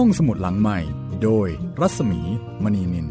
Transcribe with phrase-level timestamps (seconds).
[0.00, 0.78] ห้องสมุดหลังใหม่
[1.22, 1.48] โดย
[1.80, 2.20] รัศมี
[2.62, 3.08] มณีนิน ส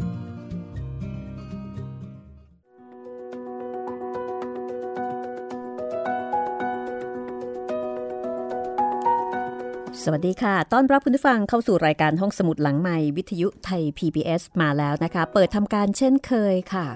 [10.10, 16.86] วัสดีค่ะ ต้อนรับคุณผู้ฟังเข้าสู่รายการห้องสมุดหลังใหม่ วิทยุไทย PBS มาแล้วนะคะ เปิดทำการเช่นเคยค่ะ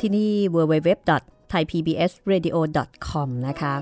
[0.00, 3.74] ที่นี่ www.thaipbsradio.com นะคะ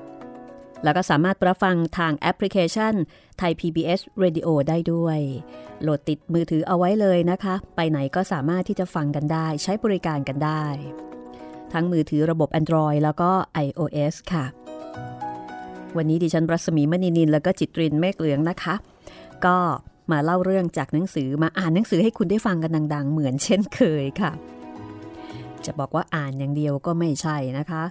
[0.85, 2.95] แล้วก็สามารถปรับฟังทางแอปพลิเคชัน
[3.39, 5.19] ไทย PBS Radio ได้ด้วย
[5.83, 10.65] โหลดติดมือถือเอาไว้เลยนะคะ ไปไหนก็สามารถที่จะฟังกันได้ ใช้บริการกันได้
[11.73, 13.31] ทั้งมือถือระบบ Android แล้วก็
[13.67, 14.45] iOS ค่ะ
[15.97, 18.75] วันนี้ดิฉันรัศมีมณีนิน แล้วก็จิตรินเมฆเหลืองนะคะ
[19.47, 19.57] ก็
[20.13, 24.33] มาเล่าเรื่องจากหนังสือมาอ่านหนังสือให้คุณได้ฟังกันดัง ๆ เหมือนเช่นเคยค่ะ
[25.65, 27.83] จะบอกว่าอ่านอย่างเดียวก็ไม่ใช่นะคะ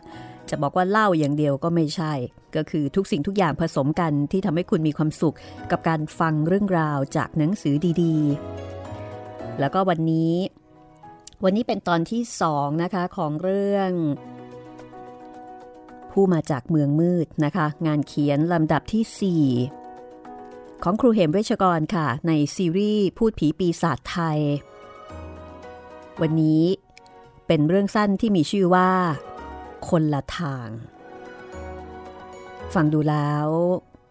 [0.49, 2.13] จะบอกว่าเล่าอย่างเดียวก็ไม่ใช่
[2.55, 5.35] ก็คือทุกสิ่งทุกอย่างผสมกันที่ทำให้คุณมีความสุข
[5.71, 10.35] กับการฟังเรื่องราวจากหนังสือดีๆ แล้วก็วันนี้
[11.43, 13.91] วันนี้เป็นตอนที่สองนะคะของเรื่อง
[16.11, 24.39] ผู้มาจากเมืองมืดนะคะ งานเขียนลำดับที่ 4 ของครูเหมเวชกรค่ะ ในซีรีส์พูดผีปีศาจไทย
[26.21, 26.63] วันนี้
[27.47, 28.89] เป็นเรื่องสั้นที่มีชื่อว่า
[29.87, 30.69] คนละทาง
[32.73, 33.47] ฟังดูแล้ว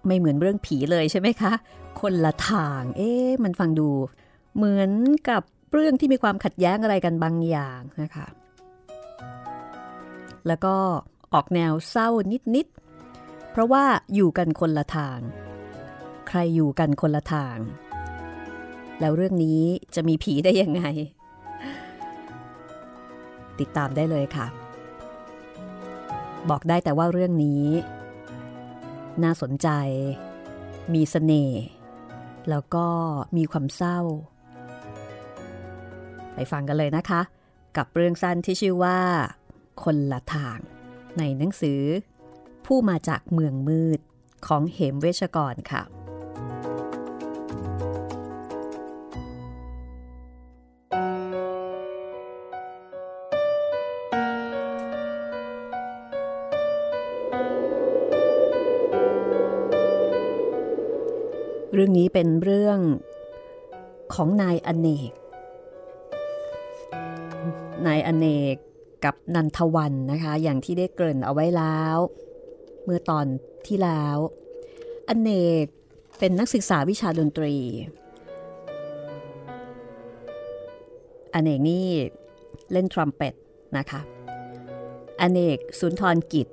[0.06, 1.52] ไม่เหมือนเรื่องผีเลยใช่ไหมคะ
[2.00, 3.88] คนละทาง เอ๊ะมันฟังดู
[4.56, 4.90] เหมือน
[5.28, 8.26] กับเรื่องที่มีความขัดแย้งอะไรกันบางอย่างนะคะ
[10.46, 10.74] แล้วก็
[11.34, 12.08] ออกแนวเศร้า
[12.56, 15.18] นิดๆ เพราะว่าอยู่กันคนละทาง
[16.28, 17.58] ใครอยู่กันคนละทาง
[19.00, 19.62] แล้วเรื่องนี้
[19.94, 20.82] จะมีผีได้ยังไง
[23.60, 24.46] ติดตามได้เลยค่ะ
[26.50, 27.64] บอกได้แต่ว่าเรื่องนี้
[29.22, 29.68] น่าสนใจ
[30.94, 31.62] มีสเสน่ห์
[32.50, 32.86] แล้วก็
[33.36, 33.98] มีความเศร้า
[36.34, 37.20] ไปฟังกันเลยนะคะ
[37.76, 38.98] กับเรื่องสั้นที่ชื่อว่า
[39.82, 40.58] คนละทาง
[41.18, 41.82] ในหนังสือ
[42.66, 44.00] ผู้มาจากเมืองมืด
[44.46, 45.82] ของเหมเวชกรค่ะ
[61.78, 62.78] รื่องนี้เป็นเรื่อง
[64.14, 65.12] ของนายอเนก
[67.86, 68.56] นายอเนก
[69.04, 71.96] กับนันทวันนะคะ อย่างที่ได้เกริ่นเอาไว้แล้ว
[72.84, 73.26] เมื่อตอน
[73.66, 74.16] ที่แล้ว
[75.08, 75.30] อเน
[75.64, 75.66] ก
[76.18, 77.54] เป็นนักศึกษาวิชาดนตรี
[81.34, 81.86] อเนกนี่
[82.72, 83.34] เล่นทรัมเป็ต
[83.76, 84.00] นะคะ
[85.20, 86.48] อเนกสุนทรกิจ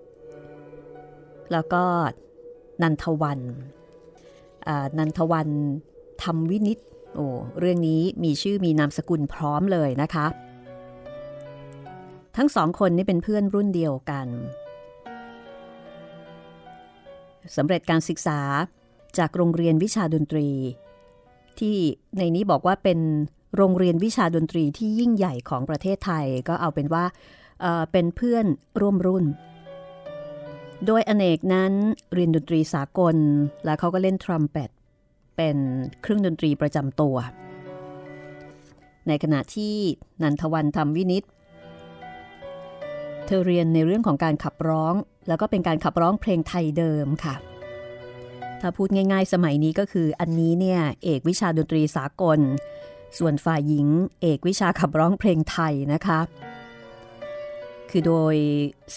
[1.52, 1.84] แล้วก็
[2.82, 3.40] นันทวัน
[4.98, 5.50] นันทวัน
[6.24, 6.80] ทำวินิต
[7.16, 7.26] โอ้
[7.60, 10.26] เรื่องนี้มีชื่อมีนามสกุลพร้อมเลยนะคะ
[12.38, 14.28] ทั้งสองคนนี่เป็นเพื่อนรุ่นเดียวกัน
[17.58, 18.40] สำเร็จการศึกษา
[19.18, 20.50] จากโรงเรียนวิชาดนตรี
[21.60, 21.76] ที่
[22.18, 23.00] ในนี้บอกว่าเป็น
[23.56, 27.06] โรงเรียนวิชาดนตรีที่ยิ่งใหญ่ของประเทศไทยก็เอาเป็นว่า
[27.62, 28.46] เเป็นเพื่อน
[28.82, 29.26] ร่วมรุ่น
[30.86, 31.74] โดยอเนกนั้น
[32.14, 33.16] เรียนดนตรีสากล
[33.66, 34.70] และเขาก็เล่นทรัมเป็ต
[35.38, 35.58] เป็น
[36.02, 37.16] เครื่องดนตรีประจำตัว
[39.08, 39.76] ในขณะที่
[40.22, 41.24] นันทวันทำวินิต
[43.26, 44.94] เธอเรียนในเรื่องของการขับร้อง
[45.28, 47.36] แล้วก็เป็นการขับร้องเพลงไทยเดิมค่ะ
[48.62, 52.40] ถ้าพูดง่ายๆ สมัยนี้ก็คืออันนี้เนี่ยเอกวิชาดนตรีสากล
[53.18, 53.88] ส่วนฝ่ายหญิง
[54.22, 56.20] เอกวิชาขับร้องเพลงไทยนะคะ
[57.90, 58.36] คือโดย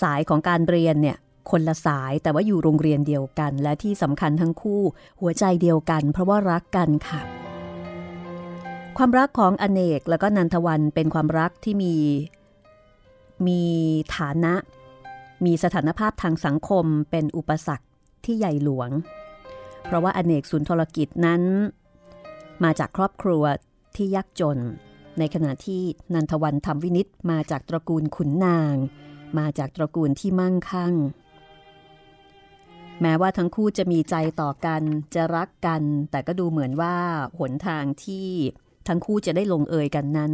[0.02, 1.18] สายของการเรียนเนี่ย
[1.50, 4.82] คนละสายแต่ว่าอยู่โรงเรียนเดียวกัน และที่สำคัญทั้งคู่
[5.20, 7.20] หัวใจเดียวกัน เพราะว่ารักกันค่ะ
[8.96, 11.94] ความรักของอเนกแล้วก็นันทวันเป็นความรักที่มี
[13.46, 13.62] มี
[14.16, 14.54] ฐานะ
[15.44, 17.86] มีสถานภาพทางสังคมเป็นอุปสรรค
[18.24, 18.90] ที่ใหญ่หลวง
[19.86, 21.42] เพราะว่าอเนกสุนทรกิจนั้น
[22.64, 23.44] มาจากครอบครัว
[23.96, 24.58] ที่ยากจน
[25.18, 25.82] ในขณะที่
[26.14, 28.74] นันทวันทำวินิตมาจากตระกูลขุนนาง
[29.38, 30.94] มาจากตระกูลที่มั่งคั่ง
[33.02, 34.82] แม้ว่าทั้งคู่จะมีใจต่อกัน
[35.14, 36.96] จะรักกัน แต่ก็ดูเหมือนว่า
[37.38, 38.28] หนทางที่
[38.88, 40.32] ทั้งคู่จะได้ลงเอยกันนั้น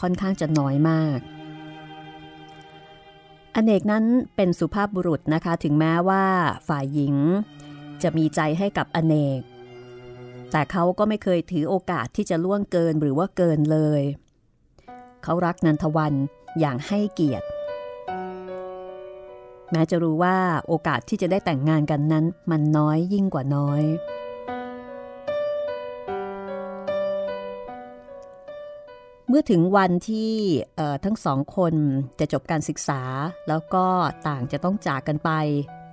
[0.00, 1.18] ค่อนข้างจะน้อยมาก
[3.54, 4.04] อเนกนั้น
[4.36, 6.24] เป็นสุภาพบุรุษนะคะถึงแม้ว่า
[6.68, 7.16] ฝ่ายหญิง
[8.02, 9.40] จะมีใจให้กับอเนก
[10.52, 14.02] แต่เขาก็ไม่เคยถือโอกาสที่จะล่วงเกินหรือว่าเกินเลย
[15.22, 16.14] เขารักนันทวัน
[16.60, 17.46] อย่างให้เกียรติ
[19.72, 20.36] แม้จะรู้ว่า
[20.66, 23.82] โอกาสที่จะได้แต่งงานกันนั้น มันน้อยยิ่งกว่าน้อย
[29.28, 30.34] เมื่อถึงวันที่
[31.04, 31.74] ทั้งสองคน
[32.18, 33.02] จะจบการศึกษา
[33.48, 33.86] แล้วก็
[34.28, 35.30] ต่างจะต้องจากกันไป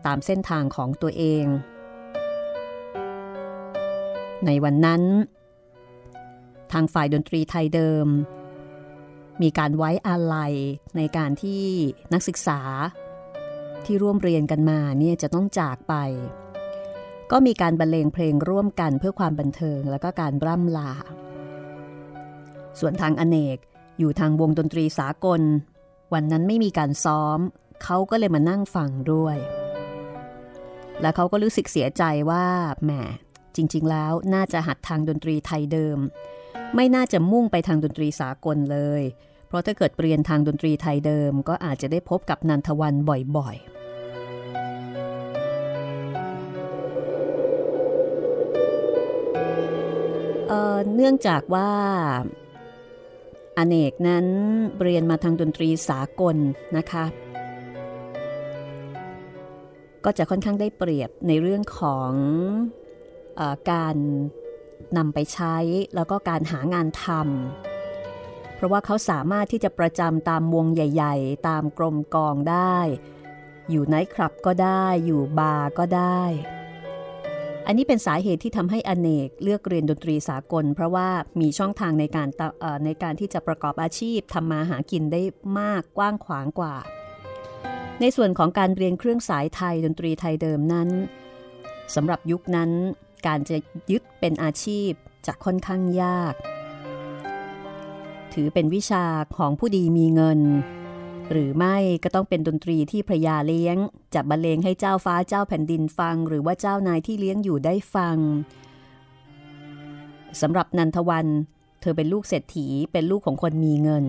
[0.06, 1.46] ตามเส้นทางของตัวเอง
[4.46, 5.04] ในวันนั้น
[6.72, 8.08] ทางฝ่ายดนตรีไทยเดิม
[9.42, 10.54] มีการไว้อาลัย
[10.98, 11.64] ในการที่
[12.14, 12.60] นักศึกษา
[13.88, 15.96] ที่ร่วมเรียนกันมาเนี่ยจะต้องจากไป
[17.32, 20.92] ก็มีการบรรเลงเพลงร่วมกันเพื่อความบันเทิงแล้วก็การร่ำลา
[22.80, 23.58] ส่วนทางอเนก
[24.00, 25.42] อยู่ทางวงดนตรีสากล
[26.14, 27.40] วันนั้นไม่มีการซ้อม
[27.84, 29.38] เขาก็เลยมานั่งฟังด้วย
[31.02, 32.46] และเขาก็รู้สึกเสียใจว่า
[32.84, 32.92] แหม
[33.56, 35.98] จริง ๆ แล้วน่าจะหัดทางดนตรีไทยเดิม
[36.76, 39.02] ไม่น่าจะมุ่งไปทางดนตรีสากลเลย
[39.48, 42.94] เพราะถ้าเกิดเปลี่ยนทางดนตรีไทยเดิม ก็อาจจะได้พบกับนันทวัน
[43.38, 43.75] บ่อยๆ
[50.96, 51.70] เนื่องจากว่า
[53.58, 54.26] อเนกนั้น
[54.82, 56.36] เรียนมาทางดนตรีสากล
[56.78, 57.06] นะคะ
[60.06, 62.12] ก็จะค่อนข้างได้เปรียบในเรื่องของ
[63.40, 63.42] อ
[63.72, 63.96] การ
[64.98, 65.56] นำไปใช้
[65.96, 72.78] แล้วก็การหางานทำเพราะว่าเขาสามารถที่จะประจำตามวงใหญ่ ๆ ตามกรมกองได้
[73.70, 76.22] อยู่ไนท์คลับก็ได้ อยู่บาร์ก็ได้
[77.68, 81.10] อันนี้เป็นสาเหตุที่ทำให้อเนกเลือกเรียนดนตรีสากล เพราะว่า
[81.42, 82.28] มีช่องทางในการ
[82.86, 85.22] ในการที่จะประกอบอาชีพทำมาหากินได้
[85.60, 86.76] มากกว้างขวางกว่า
[88.02, 90.90] ในส่วนของการเรียนเครื่องสายไทยดนตรีไทยเดิมนั้น
[91.96, 92.72] สำหรับยุคนั้น
[93.28, 93.58] การจะ
[93.92, 94.92] ยึดเป็นอาชีพ
[95.28, 96.34] จะค่อนข้างยาก
[98.34, 99.06] ถือเป็นวิชา
[99.38, 100.40] ของผู้ดีมีเงิน
[101.32, 103.78] หรือไม่ก็ต้องเป็นดนตรีที่พระยาเลี้ยง
[104.14, 108.18] จะบรรเลงให้เจ้าฟ้าเจ้าแผ่นดินฟัง หรือว่าเจ้านายที่เลี้ยงอยู่ได้ฟัง
[110.42, 111.28] สำหรับนันทวัน
[111.82, 114.06] เธอเป็นลูกเศรษฐีเป็นลูกของคนมีเงิน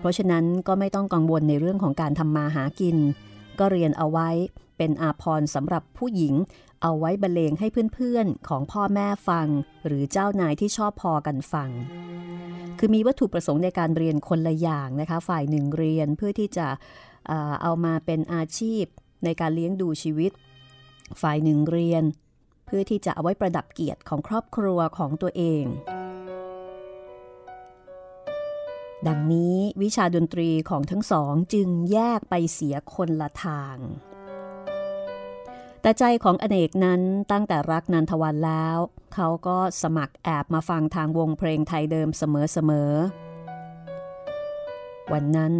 [0.00, 2.96] เพราะฉะนั้นก็ไม่ต้องกังวลในเรื่องของการทำมาหากิน
[3.60, 4.28] ก็เรียนเอาไว้
[4.78, 6.34] เป็นอาพรสำหรับผู้หญิง
[6.82, 9.46] เอาไว้บรรเลงให้เพื่อนๆ ของพ่อแม่ฟัง
[9.86, 11.70] หรือเจ้านายที่ชอบพอกันฟัง
[12.78, 16.66] คือมีวัตถุประสงค์ในการเรียนคนละอย่างนะคะ ฝ่ายหนึ่งเรียนเพื่อที่จะ
[17.62, 18.84] เอามาเป็นอาชีพ
[19.24, 20.32] ในการเลี้ยงดูชีวิต
[21.22, 22.04] ฝ่ายหนึ่งเรียน
[22.66, 25.64] เพื่อที่จะเอาไว้ประดับเกียรติของครอบครัวของตัวเอง
[29.06, 33.76] ดังนี้วิชาดนตรีของทั้งสองจึงแยกไปเสียคนละทาง
[35.80, 37.02] แต่ใจของอเนกนั้น
[37.32, 38.76] ตั้งแต่รักนันทวันแล้ว
[39.14, 45.54] เขาก็สมัครแอบมาฟังทางวงเพลงไทยเดิมเสมอๆ วันนั้น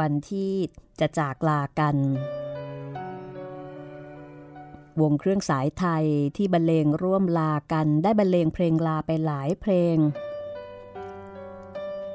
[0.00, 0.52] วันที่
[1.00, 1.96] จะจากลากัน
[5.00, 6.06] วงเครื่องสายไทย
[6.36, 9.96] ที่บรรเลงร่วมลากันได้บรรเลงเพลงลาไปหลายเพลง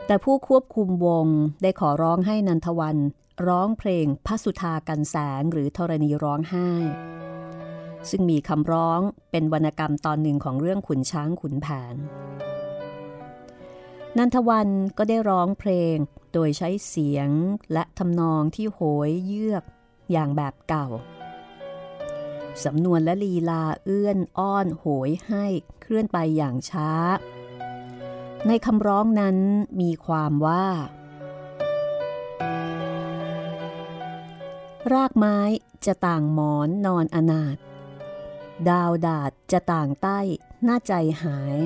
[0.06, 1.28] แต่ผู้ควบคุมวง
[1.62, 2.98] ได้ขอร้องให้นันทวัน
[3.48, 6.70] ร้องเพลงพระสุธากันแสงหรือธรณีร้องไห้
[8.10, 9.00] ซึ่งมีคำร้อง
[9.32, 11.96] เป็นวรรณกรรมตอนหนึ่งของเรื่องขุนช้างขุนแผน
[14.18, 15.96] นันทวันก็ได้ร้องเพลง
[16.34, 17.30] โดยใช้เสียง
[17.74, 19.64] และทำนองที่โหยเยือก
[20.12, 20.88] อย่างแบบเก่า
[22.64, 25.46] สำนวนและลีลาเอื้อนอ้อนโหยให้
[25.82, 26.92] เคลื่อนไปอย่างช้า
[28.48, 29.38] ในคำร้องนั้น
[29.82, 30.68] มีความว่า
[34.94, 35.38] รากไม้
[35.86, 37.58] จะต่างหมอนนอนอนาถ
[38.70, 40.20] ดาวดาดจะต่างใต้
[40.64, 41.58] หน้าใจหาย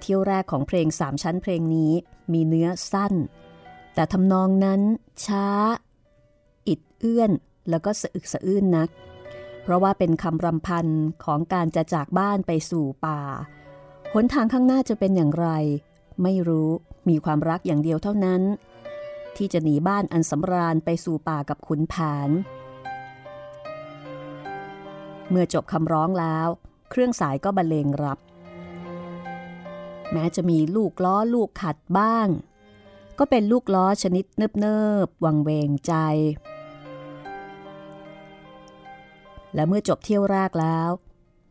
[0.00, 1.92] เที่ยวแรกของเพลงสามชั้นเพลงนี้
[2.32, 3.14] มีเนื้อสั้น
[3.94, 4.80] แต่ทำนองนั้น
[5.26, 5.46] ช้า
[6.68, 7.30] อิดเอื้อน
[7.70, 8.88] แล้วก็สะอึกสะอื้นนัก
[9.62, 10.86] เพราะว่าเป็นคำรำพัน
[11.24, 13.20] ของการจะจากบ้านไปสู่ป่า
[14.14, 15.48] หนทางข้างหน้าจะเป็นอย่างไร
[16.22, 16.70] ไม่รู้
[17.08, 18.42] มีความรักอย่างเดียวเท่านั้น
[19.36, 21.94] ที่จะหนีบ้านอันสำราญไปสู่ป่ากับขุนแผ
[22.28, 22.30] น
[25.30, 26.48] เมื่อจบคำร้องแล้ว
[26.90, 28.18] เครื่องสายก็บรรเลงรับ
[30.12, 32.28] แม้จะมีลูกล้อลูกขัดบ้าง
[33.18, 35.92] ก็เป็นลูกล้อชนิดเนิบเนิบวังเวงใจ
[39.54, 40.90] และเมื่อจบเที่ยวแรกแล้ว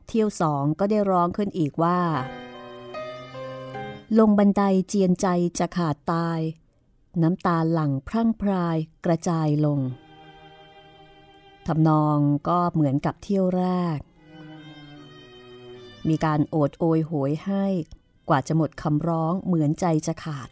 [0.08, 2.00] เที่ยวสองก็ได้ร้องขึ้นอีกว่า
[4.20, 5.28] ลงบันไดเจียนใจ
[5.60, 6.40] จะขาดตาย
[7.22, 9.80] น้ำตาหลั่งพรั่งพรายกระจายลง
[11.68, 12.18] ทำนอง
[12.50, 13.66] ก็เหมือนกับเที่ยวแร
[13.98, 14.00] ก
[16.10, 17.66] มีการโอดโอยโหยให้
[18.30, 20.50] กว่าจะหมดคำร้องเหมือนใจจะขาด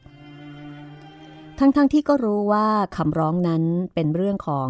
[1.60, 4.70] ทั้งๆทที่ก็รู้ว่าคำร้องนั้นเป็นเรื่องของ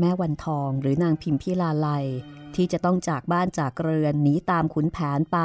[0.00, 1.88] แม่วันทองหรือนางพิมพิลาไล
[2.54, 5.38] ที่จะต้องจากบ้านจากเรือนหนีตามขุนแผนไป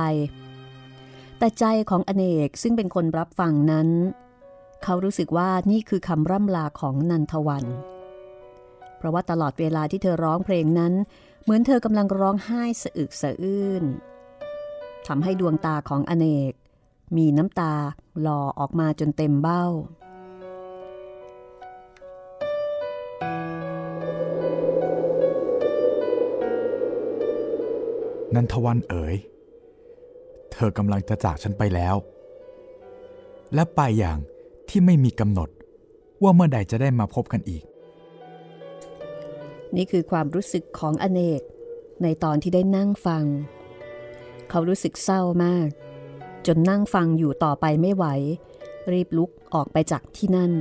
[1.44, 3.90] แต่ใจของอเนกซึ่งเป็นคนรับฟังนั้น
[4.84, 7.66] เขารู้สึกว่านี่คือคำร่ำลาของนันทวัน
[8.98, 10.94] เพราะว่าตลอดเวลาที่เธอร้องเพลงนั้น
[11.44, 13.84] เหมือนเธอกำลังร้องไห้สะอึกสะอื้น
[15.08, 16.54] ทำให้ดวงตาของอเนก
[17.18, 17.74] มีน้ำตา
[18.22, 19.66] หล่อออกมาจนเต็มเบ้า
[28.36, 29.16] นันทวันเอ๋ย
[30.62, 31.96] ธอกำลังจะจากฉันไปแล้ว
[33.54, 34.18] และไปอย่าง
[34.70, 35.50] ที่ไม่มีกำหนด
[36.24, 37.64] ว่าเมื่อใดจะได้มาพบกันอีก
[39.76, 41.42] นี่คือความรู้สึกของอเนก
[42.04, 43.26] ในตอนที่ได้นั่งฟัง
[44.50, 45.70] เขารู้สึกเศร้ามาก
[46.48, 48.06] จนนั่งฟังอยู่ต่อไปไม่ไหว
[48.92, 50.52] รีบลุกออกไปจากที่นั่น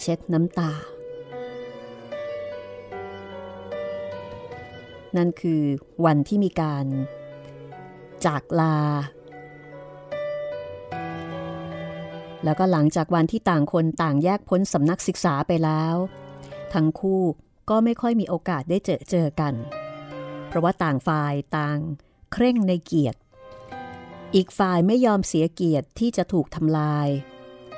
[0.00, 0.72] เช็ดน้ำตา
[5.16, 5.62] นั่นคือ
[6.04, 6.84] วันที่มีการ
[8.26, 8.76] จากลา
[12.44, 15.94] แล้วก็หลังจากวันที่ต่างคนต่างแยกพ้นสำนักศึกษาไปแล้ว
[16.74, 17.22] ทั้งคู่
[17.70, 19.54] ก็ไม่ค่อยมีโอกาสได้เจอเจอกัน
[20.48, 21.78] เพราะว่าต่างฝ่ายต่าง
[22.32, 23.18] เคร่งในเกียรติ
[24.34, 27.08] อีกฝ่ายไม่ยอมเสียเกียรติที่จะถูกทำลาย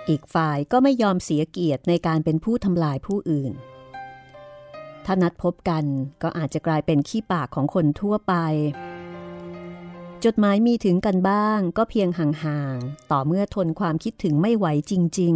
[0.08, 3.52] อีกฝ่ายก็ไม่ยอมเสียเกียรติในการเป็นผู้ทำลายผู้อื่น
[5.04, 5.84] ถ้านัดพบกัน
[6.22, 8.34] ก็อาจจะกลายเป็นขี้ปากของคนทั่วไป
[10.24, 15.34] จดหมายมีถึงกันบ้างก็เพียงห่างๆ ต่อเมื่อทนความคิดถึงไม่ไหวจริง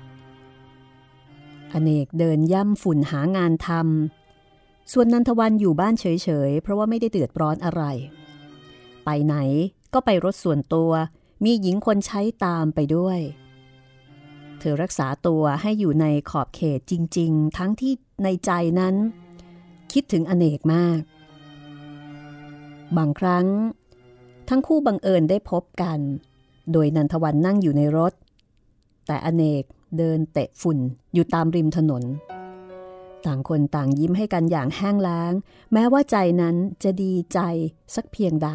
[0.00, 6.04] ๆ อเนกเดินย่ำฝุ่นหางานทำ ส่วนนันทวันอยู่บ้านเฉ
[6.48, 7.82] ยๆ เพราะว่าไม่ได้เดือดร้อนอะไร
[9.04, 9.36] ไปไหน
[9.94, 10.90] ก็ไปรถส่วนตัว
[11.44, 13.18] มีหญิงคนใช้ตามไปด้วย
[14.58, 17.92] เธอรักษาตัวให้อยู่ในขอบเขตจริง ๆ ทั้งที่
[18.24, 18.50] ในใจ
[18.80, 18.94] นั้น
[19.92, 21.00] คิดถึงอเนกมาก
[22.96, 23.46] บางครั้ง
[24.48, 25.98] ทั้งคู่บังเอิญได้พบกัน
[26.72, 28.12] โดยนันทวันนั่งอยู่ในรถ
[29.06, 29.64] แต่อเนก
[29.98, 30.78] เดินเตะฝุ่น
[31.14, 32.04] อยู่ตามริมถนน
[33.26, 35.32] ต่างคนต่างยิ้มให้กันอย่างแห้งล้าง
[35.72, 37.40] แม้ว่าใจนั้นจะดีใจ
[37.94, 38.48] สักเพียงใด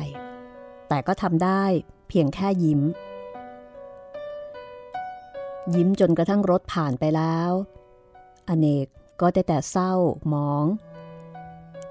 [0.88, 1.63] แต่ก็ทำได้
[2.10, 2.81] เพียงแค่ยิ้ม
[5.75, 7.51] ยิ้มจนกระทั่งรถผ่านไปแล้ว
[8.48, 8.88] อเนก
[9.21, 9.93] ก็ได้แต่เศร้า
[10.29, 10.65] หมอง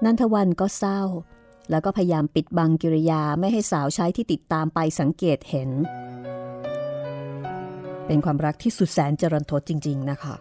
[0.03, 1.01] นันทวันก็เศร้า
[1.71, 5.69] แล้วก็พยายามปิดบังกิริยาไม่ให้สาวใช้ที่ติดตามไปสังเกตเห็น
[8.05, 10.35] เป็นความรักที่สุดแสนจรันทดจริง ๆ นะคะ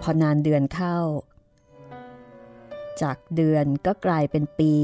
[0.00, 0.98] พอนานเดือนเข้า
[3.02, 4.74] จากเดือนก็กลายเป็นปี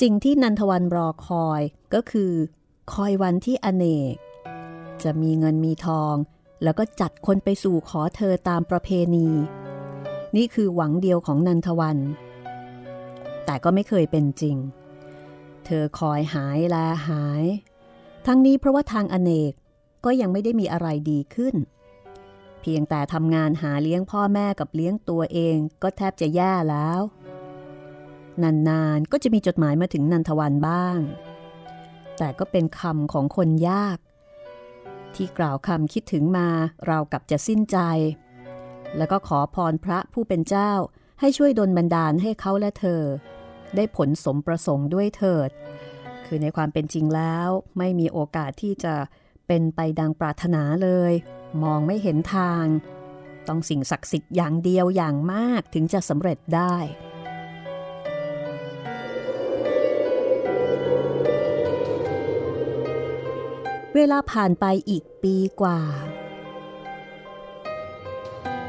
[0.00, 1.60] สิ่งที่นันทวันรอคอย
[1.94, 2.32] ก็คือ
[2.92, 4.16] คอยวันที่อเนก
[5.02, 6.14] จะมีเงินมีทอง
[6.62, 9.28] แล้วก็จัดคนไปสู่ขอเธอตามประเพณี
[10.36, 11.98] นี่คือหวังเดียวของนันทวัน
[13.46, 14.56] แต่ก็ไม่เคยเป็นจริง
[15.64, 17.44] เธอคอยหายลาหาย
[18.26, 19.52] ทั้งนี้เพราะว่าทางอเนก
[20.04, 21.54] ก็ยังไม่ได้มีอะไรดีขึ้น
[22.60, 27.00] เพียงแต่ทำงานหาเลี้ยงพ่อแม่กับเลี้ยงตัวเองก็แทบจะแย่แล้ว
[28.68, 30.98] นานๆก็จะมีจดหมายมาถึงนันทวันบ้าง
[32.18, 33.98] แต่ก็เป็นคำของคนยาก
[35.14, 36.48] ที่กล่าวคำคิดถึงมา
[36.86, 37.78] เรากับจะสิ้นใจ
[38.96, 40.72] แล้วก็ขอพรพระผู้เป็นเจ้า
[41.20, 43.02] ให้ช่วยดลบันดาลให้เขาและเธอ
[43.76, 45.50] ได้ผลสมประสงค์ด้วยเถิด
[46.26, 47.48] คือในความเป็นจริงแล้ว
[47.78, 48.94] ไม่มีโอกาสที่จะ
[49.46, 51.12] เป็นไปดังปรารถนาเลย
[51.62, 52.64] มองไม่เห็นทาง
[53.48, 56.76] ต้องสิ่งศักดิ์สิทธิ์อย่างเดียวอย่างมากถึงจะสำเร็จได้
[63.94, 65.80] เวลาผ่านไปอีกปีกว่า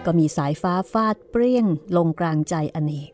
[0.06, 1.66] ก็มีสายฟ้าฟาดเปรี้ยง
[1.98, 3.13] ลงกลางใจอเนก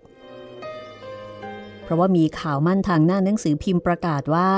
[1.89, 4.51] เพราะว่ามีข่าวมั่นทางหน้าหนังสือพิมพ์ประกาศว่า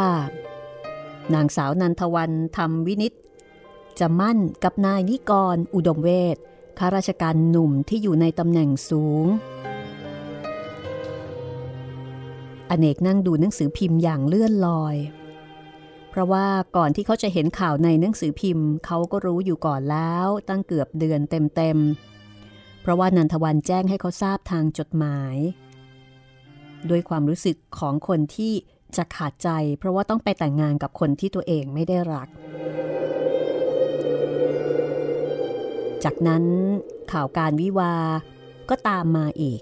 [1.34, 3.14] นางสาวนันทวันทำวินิต
[4.00, 6.38] จะมั่นกับนายนิกรอุดมเวท
[6.80, 9.26] ข้าราชการหนุ่มที่อยู่ในตำแหน่งสูง
[12.70, 14.96] อเนกนั่งดูหนังสือพิมพ์อย่างเลื่อนลอย
[16.10, 21.20] เพราะว่าก่อนที่เขาจะเห็นข่าวในหนังสือพิมพ์ เขาก็รู้อยู่ก่อนแล้วตั้งเกือบเดือน
[21.56, 25.38] เต็มๆ เพราะว่านันทวันแจ้งให้เขาทราบทางจดหมาย
[26.90, 28.54] ด้วยความรู้สึกของคนที่
[28.98, 32.28] จะขาดใจ เพราะว่าต้องไปแต่งงานกับคนที่ตัวเองไม่ได้รัก
[36.04, 36.44] จากนั้น
[37.12, 37.96] ข่าวการวิวา
[38.70, 39.62] ก็ตามมาอีก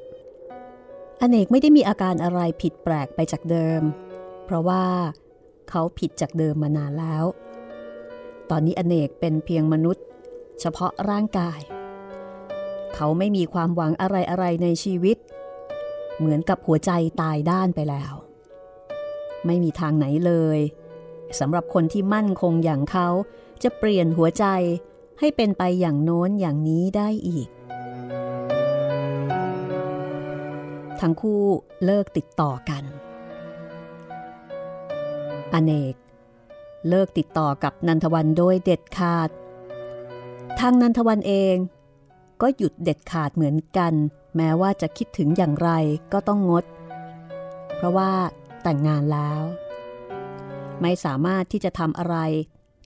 [1.22, 3.82] อเนกไม่ได้มีอาการอะไรผิดแปลกไปจากเดิม
[4.46, 4.84] เพราะว่า
[5.70, 7.26] เขาผิดจากเดิมมานานแล้ว
[8.50, 10.06] ตอนนี้อเนกเป็นเพียงมนุษย์
[10.60, 11.60] เฉพาะร่างกาย
[12.96, 14.08] เขาไม่มีความหวังอะ
[14.38, 15.18] ไรๆในชีวิต
[16.20, 18.14] เหมือนกับหัวใจตายด้านไปแล้ว
[19.46, 20.60] ไม่มีทางไหนเลย
[21.40, 23.08] สำหรับคนที่มั่นคงอย่างเขา
[23.64, 24.46] จะเปลี่ยนหัวใจ
[25.20, 27.48] ให้เป็นไปอย่างโน้นอย่างนี้ได้อีก
[31.02, 31.44] ทั้งคู่
[31.86, 32.84] เลิกติดต่อกัน
[35.54, 35.96] อเนก
[36.90, 39.30] เลิกติดต่อกับนันทวันโดยเด็ดขาด
[40.60, 41.56] ทางนันทวันเอง
[42.42, 43.94] ก็หยุดเด็ดขาดเหมือนกัน
[44.38, 45.70] แม้ว่าจะคิดถึงอย่างไร
[46.14, 46.66] ก็ต้องงด
[47.76, 48.12] เพราะว่า
[48.64, 49.42] แต่งงานแล้ว
[50.82, 52.16] ไม่สามารถที่จะทำอะไร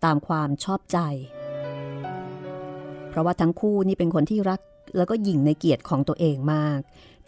[0.05, 0.97] ตามความชอบใจ
[3.09, 4.61] เพราะว่าทั้งคู่นี่เป็นคนที่รัก
[4.97, 6.79] แล้วก็หยิ่งในเกียรติของตัวเองมาก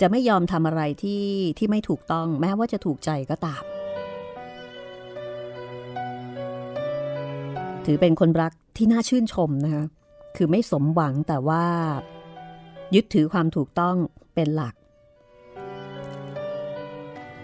[0.01, 1.24] จะไม่ยอมทำอะไรที่
[1.58, 3.63] ที่ไม่ถูกต้อง แม้ว่าจะถูกใจก็ตาม
[7.86, 9.86] ถือเป็นคนรักที่น่าชื่นชมนะคะ
[10.38, 11.65] คือไม่สมหวังแต่ว่า
[12.96, 13.96] ยึดถือความถูกต้อง
[14.34, 14.75] เป็นหลัก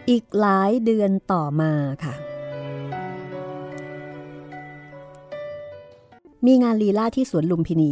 [0.09, 1.71] อีกหลายเดือนต่อมา
[2.03, 2.15] ค่ะ
[6.45, 7.91] มีงานลีลาที่สวนลุมพินี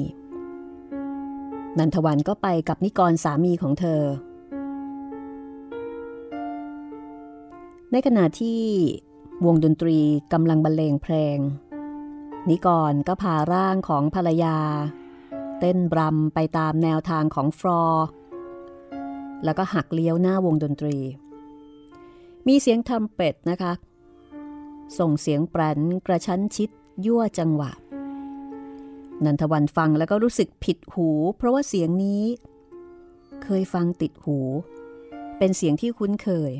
[1.77, 4.01] นันทวันก็ไปกับนิกรสามีของเธอ
[7.91, 8.61] ในขณะที่
[9.45, 9.97] วงดนตรี
[10.33, 11.37] กำลังบรรเลงเพลง
[12.49, 14.57] นิกรก็พาร่างของภรรยา
[15.59, 17.83] เต้นบรำไปตามแนวทางของฟลอ
[19.43, 20.97] แล้วก็หักเลี้ยวหน้าวงดนตรี
[22.47, 23.73] มีเสียงทำเป็ดนะคะ
[24.99, 26.69] ส่งเสียงแปรนกระชั้นชิด
[27.05, 27.71] ยั่วจังหวะ
[29.25, 32.23] นันทวันฟังแล้วก็รู้สึกผิดหู เพราะว่าเสียงนี้
[33.43, 34.37] เคยฟังติดหู
[35.37, 36.51] เป็นเสียงที่คุ้นเคย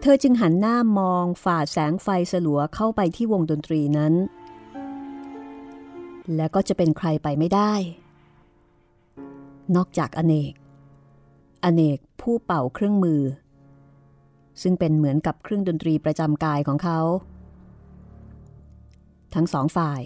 [0.00, 4.14] เธอจึงหันหน้ามองฝ่าแสงไฟสลัวเข้าไปที่วงดนตรีนั้น
[6.36, 7.72] แล้วก็จะเป็นใครไปไม่ได้
[9.76, 10.52] นอกจากอเนก
[11.64, 13.20] อเนกผู้เป่าเครื่องมือ
[14.62, 17.00] ซึ่งเป็นเหมือนกับเครื่องดนตรีประจำกายของเขา
[19.34, 20.00] ทั้งสองฝ่าย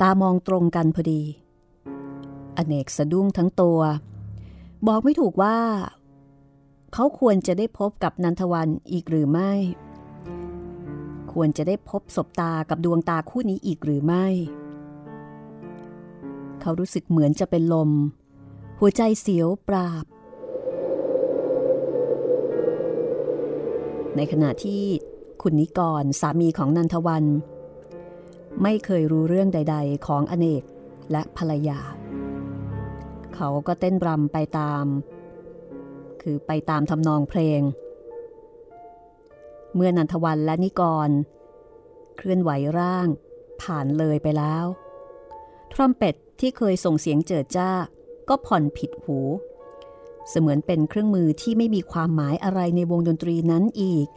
[0.00, 1.22] ตามองตรงกันพอดี
[2.56, 3.80] อเนกสะดุ้งทั้งตัว
[4.86, 5.56] บอกไม่ถูกว่า
[6.92, 9.52] เขาควรจะได้พบกับนันทวันอีกหรือไม่
[11.32, 14.26] ควรจะได้พบศบตากับดวงตาคู่นี้อีกหรือไม่
[16.62, 17.90] เขารู้สึกเหมือนจะเป็นลม
[18.80, 20.04] หัวใจเสียวปราบ
[24.16, 24.82] ในขณะที่
[25.42, 27.24] คุณนิกรสามีของนันทวัน
[28.62, 30.62] ไม่เคยรู้เรื่องใด ๆ ของอเนก
[31.12, 31.80] และภรรยา
[33.34, 34.84] เขาก็เต้นรำไปตาม
[36.22, 37.60] คือไปตามทำนองเพลง
[39.74, 41.10] เมื่อนันทวันและนิกร
[42.16, 43.08] เคลื่อนไหวร่าง
[43.62, 44.64] ผ่านเลยไปแล้ว
[45.72, 47.70] ทรัมเป็ต ที่เคยส่งเสียงเจิดจ้า
[48.28, 49.18] ก็ผ่อนผิดหู
[50.28, 54.08] เสมือนเป็นเครื่องมือที่ไม่มีความหมายอะไรในวงดนตรีนั้นอีก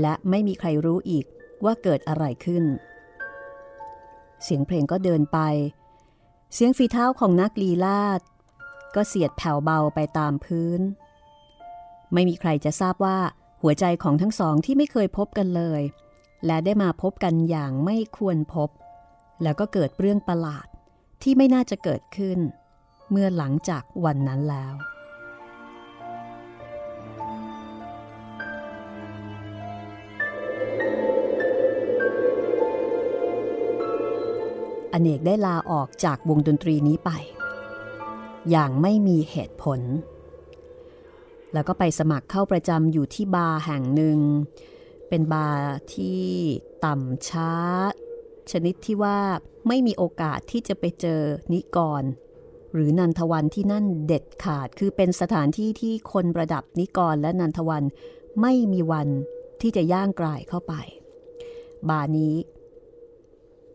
[0.00, 1.24] และไม่มีใครรู้อีก
[1.64, 2.64] ว่าเกิดอะไรขึ้น
[4.42, 5.38] เสียงเพลงก็เดินไป
[6.54, 8.20] เสียงฝีเท้าของนักลีลาด
[8.94, 10.80] ก็เสียดแผ่วเบาไปตามพื้น
[12.12, 13.18] ไม่มีใครจะทราบว่า
[13.62, 15.82] หัวใจของทั้งสองที่ไม่เคยพบกันเลย
[16.46, 18.68] และได้มาพบกันอย่างไม่ควรพบ
[19.42, 20.67] แล้วก็เกิดเรื่องประหลาด
[21.22, 22.38] ที่ไม่น่าจะเกิดขึ้น
[23.10, 24.74] เมื่อหลังจากวันนั้นแล้ว
[34.92, 37.10] อเนกได้ลาออกจากวงดนตรีนี้ไป
[38.50, 39.80] อย่างไม่มีเหตุผล
[41.52, 44.18] แล้วก็ไปสมัครเข้าประจำอยู่ที่บาร์แห่งหนึ่ง
[45.08, 46.24] เป็นบาร์ที่
[46.84, 47.52] ต่ำช้า
[48.52, 49.18] ชนิดที่ว่า
[49.68, 51.20] ไม่มีโอกาสที่จะไปเจอ
[51.52, 52.02] นิกร
[52.72, 57.84] หรือนันทวันที่นั่นเด็ดขาดคือเป็นสถานที่ที่คนประดับนิกรและนันทวัน
[58.40, 59.08] ไม่มีวัน
[59.60, 60.74] ที่จะย่างกลายเข้าไป
[61.88, 62.36] บาร์นี้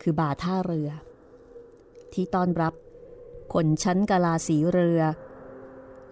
[0.01, 0.89] คือบาท่าเรือ
[2.13, 2.73] ที่ต้อนรับ
[3.53, 5.01] คนชั้นกลาสีเรือ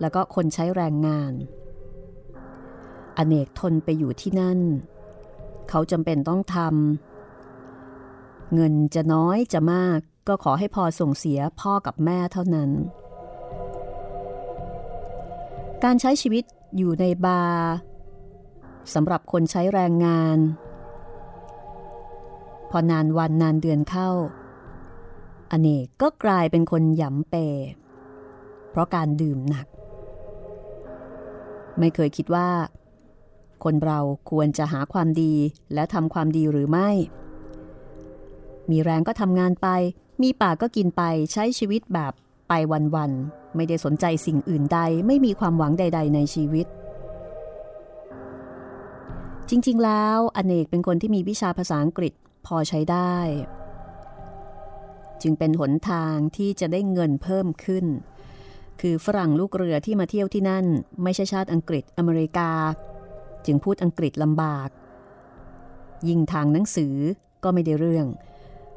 [0.02, 1.34] แล้วก็คนใช้แรงงาน
[3.18, 4.60] อเนกทนไปอยู่ที่นั่น
[5.70, 7.11] เขาจำเป็นต้องทำ
[8.54, 12.72] เงินจะน้อยจะมากก็ขอให้พอส่งเสียพ่อกับแม่เท่านั้น
[15.84, 16.44] การใช้ชีวิต
[16.78, 17.72] อยู่ในบาร์
[18.94, 20.38] สำหรับคนใช้แรงงาน
[22.72, 24.10] พอนานวันนานเดือนเข้า
[25.52, 27.36] อเนกก็กลายเป็นคนหยำเป
[28.70, 29.68] เพราะการดื่มหนัก
[31.80, 32.50] ไม่เคยคิดว่า
[33.64, 34.00] คนเรา
[34.32, 35.34] ควรจะหาความดี
[35.74, 36.90] และทำความดีหรือไม่
[38.72, 39.68] มีแรงก็ทำงานไป
[40.22, 41.02] มีปากก็กินไป
[41.34, 42.14] ใช้ชีวิตแบบ
[42.50, 42.54] ไป
[42.96, 46.66] วันๆไม่ได้สนใจสิ่งอื่นใด ไม่มีความหวังใด ๆ ในชีวิต
[49.50, 52.14] จริงๆ แล้วอเนกเป็นคนที่มีวิชาภาษาอังกฤษ
[52.46, 53.16] พอใช้ได้
[55.22, 57.86] จึงเป็นหนทางที่จะได้เงินเพิ่มขึ้น
[58.82, 60.66] คือฝรั่งลูกเรือที่มาเที่ยวที่นั่น
[61.04, 62.52] ไม่ใช่ชาติอังกฤษอเมริกา
[63.46, 64.70] จึงพูดอังกฤษลำบาก
[66.08, 66.96] ยิ่งทางหนังสือ
[67.44, 68.08] ก็ไม่ได้เรื่อง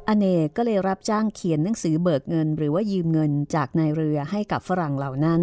[0.09, 5.43] อเนกก็เลยรับจ้างเขียนหนังสือเบิกเงิน หรือว่ายืมเงินจากนายเรือให้กับฝรั่งเหล่านั้น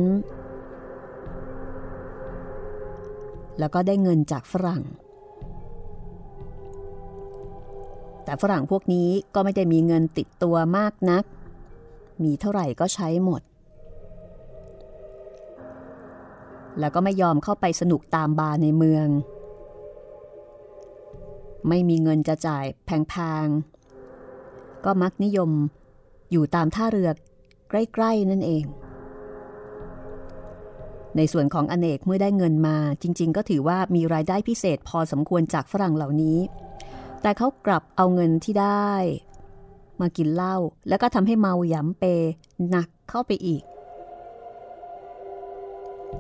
[3.60, 4.84] แล้วก็ได้เงินจากฝรั่ง
[8.24, 11.24] แต่ฝรั่งพวกนี้ก็ไม่ได้มีเงินติดตัวมากนัก
[12.24, 13.41] มีเท่าไหร่ก็ใช้หมด
[16.80, 19.08] แล้วก็ไม่ยอมเข้าไปสนุกตามบาร์ในเมือง
[21.69, 23.13] ไม่มีเงินจะจ่ายแพ
[23.45, 23.81] งๆ
[24.86, 25.52] ก็มักนิยม
[26.32, 27.10] อยู่ตามท่าเรือ
[27.70, 28.63] ใกล้ ๆ นั่นเอง
[31.17, 36.39] ในส่วนของอเนกเมื่อได้เงินมาจริง ๆ ก็ถือว่ามีรายได้พิเศษพอสมควรจากฝรั่งเหล่านี้
[37.22, 38.91] แต่เขากลับเอาเงินที่ได้
[40.02, 40.58] มากินเหล้า
[40.89, 42.04] แล้วก็ทำให้เมาหยำเป
[42.70, 43.63] หนักเข้าไปอีก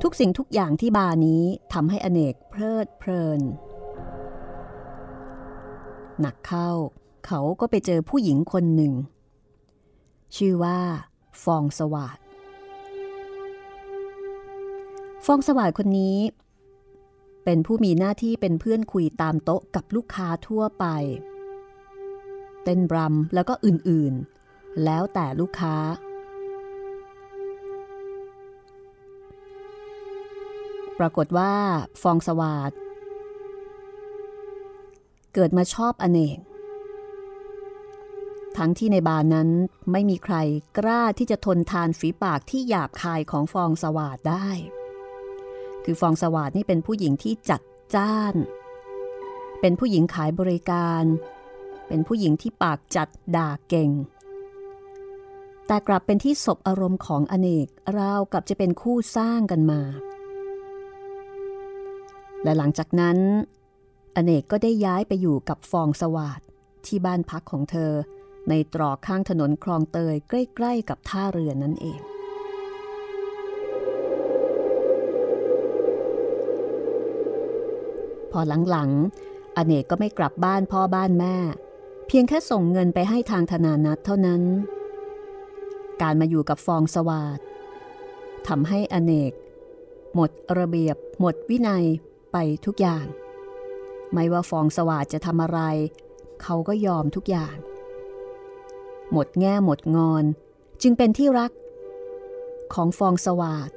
[0.01, 1.43] ทุกสิ่งทุกอย่างที่บาร์นี้
[1.73, 3.41] ทำให้อเนกเพลิดเพลิน
[6.21, 6.71] หนักเข้า
[7.25, 8.93] เขาก็ไปเจอผู้หญิงคนหนึ่ง
[10.35, 10.79] ชื่อว่า
[11.43, 12.17] ฟองสวัสด
[15.25, 16.17] ฟองสวัสดคนนี้
[17.45, 20.85] เป็นผู้มีหน้าที่เป็นเพื่อนคุยตามโต๊ะกับลูกค้าทั่วไป
[22.63, 25.75] เต้นบรัมแล้วก็อื่นๆ แล้วแต่ลูกค้า
[30.99, 31.53] ปรากฏว่า
[32.01, 32.71] ฟองสวาด
[35.33, 36.39] เกิดมาชอบอเนก
[38.57, 39.49] ทั้งที่ในบานนั้น
[39.91, 40.35] ไม่มีใคร
[40.77, 44.47] กล้าที่จะทนทานฝีปากที่หยาบคายของฟองสวาดได้
[45.83, 47.61] คือฟองสวัสดนี่เป็นผู้หญิงที่จัด
[47.95, 48.35] จ้าน
[49.61, 51.03] เป็นผู้หญิงขายบริการ
[51.87, 53.91] เป็นผู้หญิงที่ปากจัดด่าเก่ง
[55.67, 59.81] แต่กลับเป็นที่ศบอารมณ์ของอเนกราวกับจะเป็นคู่สร้างกันมา
[62.43, 63.17] และหลังจากนั้น
[64.15, 66.41] อเนกก็ได้ย้ายไปอยู่กับฟองสวัสด
[66.85, 67.91] ที่บ้านพักของเธอ
[68.49, 72.01] ในตรอกข้างถนนคลองเตยใกล้ๆกับท่าเรือนั่นเอง
[78.31, 81.35] พอหลังๆ อเนกก็ไม่กลับบ้านพ่อบ้านแม่
[82.07, 84.41] เพียงแค่ส่งเงินไปให้ทางธนานัทเท่านั้น
[86.01, 87.39] การมาอยู่กับฟองสวาด
[88.47, 89.31] ทำให้อเนก
[90.15, 91.85] หมดระเบียบ หมดวินัย
[92.31, 93.05] ไปทุกอย่าง
[94.13, 95.59] ไม่ว่าฟองสวาดจะทำอะไร
[96.41, 97.55] เขาก็ยอมทุกอย่าง
[99.11, 100.23] หมดแง่หมดงอน
[100.81, 101.51] จึงเป็นที่รัก
[102.73, 103.71] ของฟองสวาด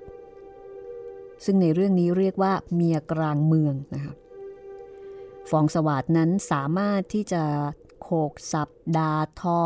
[1.44, 4.14] ซึ่งในเรื่องนี้เรียกว่าเมียกลางเมืองนะคะ
[5.51, 7.42] ฟองสวัสดนั้นสามารถที่จะ
[8.03, 9.61] โขกสับดาทอ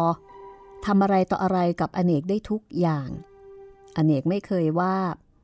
[0.86, 3.08] ทำอะไรต่ออะไรกับอเนกได้ทุกอย่าง
[3.96, 4.96] อเนกไม่เคยว่า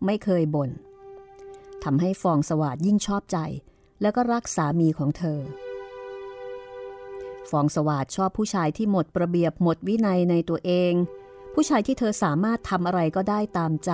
[0.06, 0.70] ไม่เคยบน่น
[1.84, 3.38] ทำให้ฟองสวัสดยิ่งชอบใจ
[4.00, 5.40] แล้วก็รักสามีของเธอ
[7.50, 10.92] ฟองสวัสดชอบผู้ชายที่หมดประเบียบหมดวินัยในตัวเอง
[11.54, 13.92] ผู้ชายที่เธอสามารถทำอะไรก็ได้ตามใจ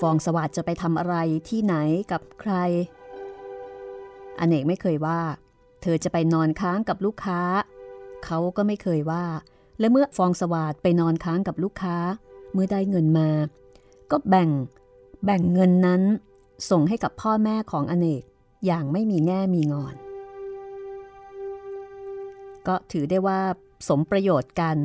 [0.00, 1.16] ฟองสวัสดจะไปทำอะไร
[1.48, 1.74] ที่ไหน
[2.12, 2.52] กับใคร
[4.38, 5.20] อเนกไม่เคยว่า
[5.82, 7.40] เธอจะไปนอนค้างกับลูกค้า
[8.24, 9.24] เขาก็ไม่เคยว่า
[9.78, 11.96] และเมื่อฟองสวาดไปนอนค้างกับลูกค้า
[12.52, 13.30] เมื่อได้เงินมา
[14.10, 14.50] ก็แบ่ง
[15.24, 16.02] แบ่งเงินนั้น
[16.70, 18.22] ส่งให้กับพ่อแม่ของอเนก
[18.66, 19.94] อย่างไม่มีแง่มีงอน
[22.68, 23.40] ก็ถือได้ว่า
[23.88, 24.76] สมประโยชน์กัน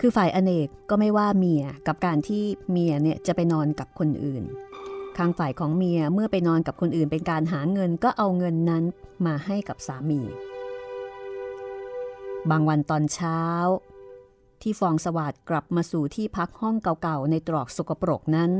[0.00, 4.44] คือฝ่ายอเนกก็ไม่ว่าเมียกับการที่เมียเนี่ยจะไปนอนกับคนอื่น
[5.16, 8.84] ข้างฝ่ายของเมียเมื่อไปนอนกับคนอื่นเป็นการหาเงินก็เอาเงินนั้น
[9.26, 10.20] มาให้กับสามี
[12.50, 13.40] บางวันตอนเช้า
[14.62, 18.50] ที่ฟองสวัสดกลับมาสู่ที่พักห้องเก่าๆ ในตรอกสกปรกนั้น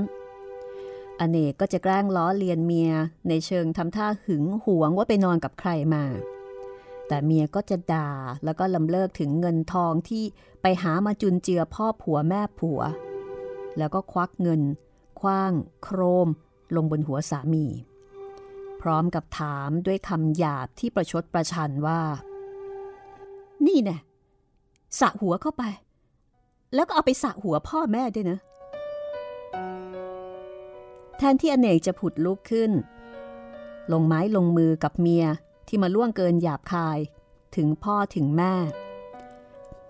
[1.21, 2.91] อเนกก็จะแกล้งล้อเลียนเมีย
[3.29, 6.05] ในเชิงทำท่าหึงหวงว่าไปนอนกับใครมา
[7.09, 8.11] แต่เมียก็จะด่า
[8.45, 10.25] แล้วก็ลำเลิกถึงเงินทองที่
[10.63, 12.81] ไปหามาจุนเจือพ่อผัวแม่ผัว
[13.79, 14.63] แล้วก็ควักเงิน
[15.21, 16.29] คว้าง โครม
[16.77, 17.65] ลงบนหัวสามี
[18.81, 22.01] พร้อมกับถามด้วยคำหยาบที่ประชดประชันว่า
[23.67, 23.97] นี่แน่
[25.01, 25.63] สะหัวเข้าไป
[26.75, 28.39] แล้วก็เอาไปสะหัวพ่อแม่ด้วยนะ
[31.19, 32.71] แทนที่อเนกจะผุดลุกขึ้น
[33.93, 35.25] ลงไม้ลงมือกับเมีย
[35.69, 36.99] ที่มาล่วงเกินหยาบคาย
[37.57, 38.55] ถึงพ่อถึงแม่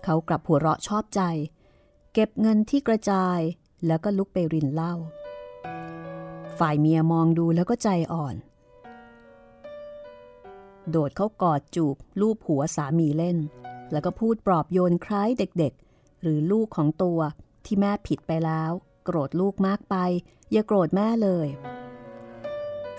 [0.03, 1.21] เขากลับหัวเราะชอบใจ
[2.13, 3.39] เก็บเงินที่กระจาย
[3.87, 4.93] แล้วก็ลุกไปรินเหล้า
[6.57, 8.35] ฝ่ายเมียมองดูแล้วก็ใจอ่อน
[10.89, 13.37] โดดเขากอดจูบลูบหัวสามีเล่น
[13.91, 17.19] แล้วก็พูดปลอบโยนคล้ายเด็กๆ หรือลูกของตัว
[17.65, 18.71] ที่แม่ผิดไปแล้ว
[19.05, 19.95] โกรธลูกมากไป
[20.51, 21.47] อย่าโกรธแม่เลย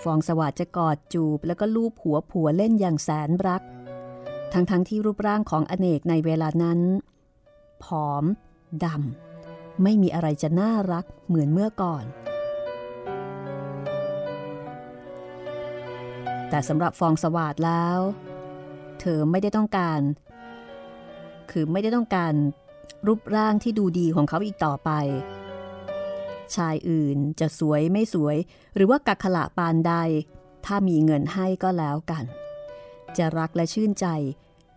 [0.03, 3.61] ฟองสวัสดจะกอดจูบแล้วก็ลูบหัวผัวเล่นอย่างแสนรัก
[4.53, 6.79] ทั้งๆทที่รูปร่างของอเนกในเวลานั้น
[7.83, 8.23] ผอม
[8.85, 12.05] ดำไม่มีอะไรจะน่ารักเหมือนเมื่อก่อน
[16.49, 17.99] แต่สำหรับฟองสวัสดแล้ว
[18.99, 19.99] เธอไม่ได้ต้องการ
[21.51, 22.33] คือไม่ได้ต้องการ
[23.07, 24.91] รูปร่างที่ดูดีของเขาอีกต่อไป
[26.55, 28.37] ชายอื่นจะสวยไม่สวย
[28.75, 29.93] หรือว่ากักขละปานใด
[30.65, 32.25] ถ้ามีเงินให้ก็แล้วกัน
[33.17, 34.07] จะรักและชื่นใจ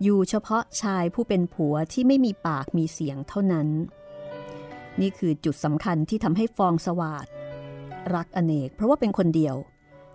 [0.03, 3.69] อยู่เฉพาะชายผู้เป็นผัวที่ไม่มีปากมีเสียงเท่านั้น
[5.01, 7.27] นี่คือจุดสำคัญที่ทำให้ฟองสวาด
[8.15, 9.57] รักอเนกเพราะว่าเป็นคนเดียว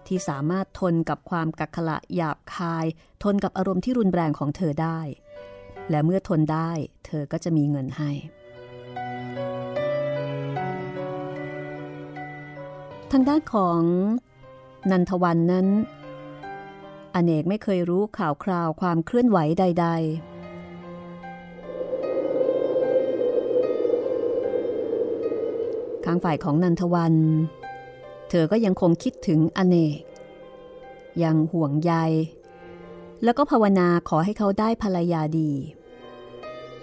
[0.07, 2.85] ที่สามารถทนกับความกักขละหยาบคาย
[3.23, 4.99] ทนกับอารมณ์ที่รุนแรงของเธอได้
[5.89, 6.71] และเมื่อทนได้
[7.05, 8.11] เธอก็จะมีเงินให้
[13.11, 13.81] ทางด้านของ
[14.91, 15.67] นันทวันนั้น
[17.15, 20.35] อเนกไม่เคยรู้ข่าวคราวความเคลื่อนไหวใดๆ
[26.05, 27.15] ข้างฝ่ายของนันทวัน
[28.29, 30.01] เธอก็ยังคงคิดถึงอเนก
[31.23, 31.93] ยังห่วงใย
[33.23, 35.51] แล้วก็ภาวนาขอให้เขาได้ภรรยาดี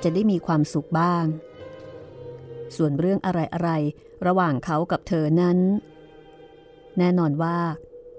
[0.03, 1.25] จะได้มีความสุขบ้าง
[2.77, 5.59] ส่วนเรื่องอะไรๆ ระหว่างเขากับเธอนั้น
[6.99, 7.57] แน่นอนว่า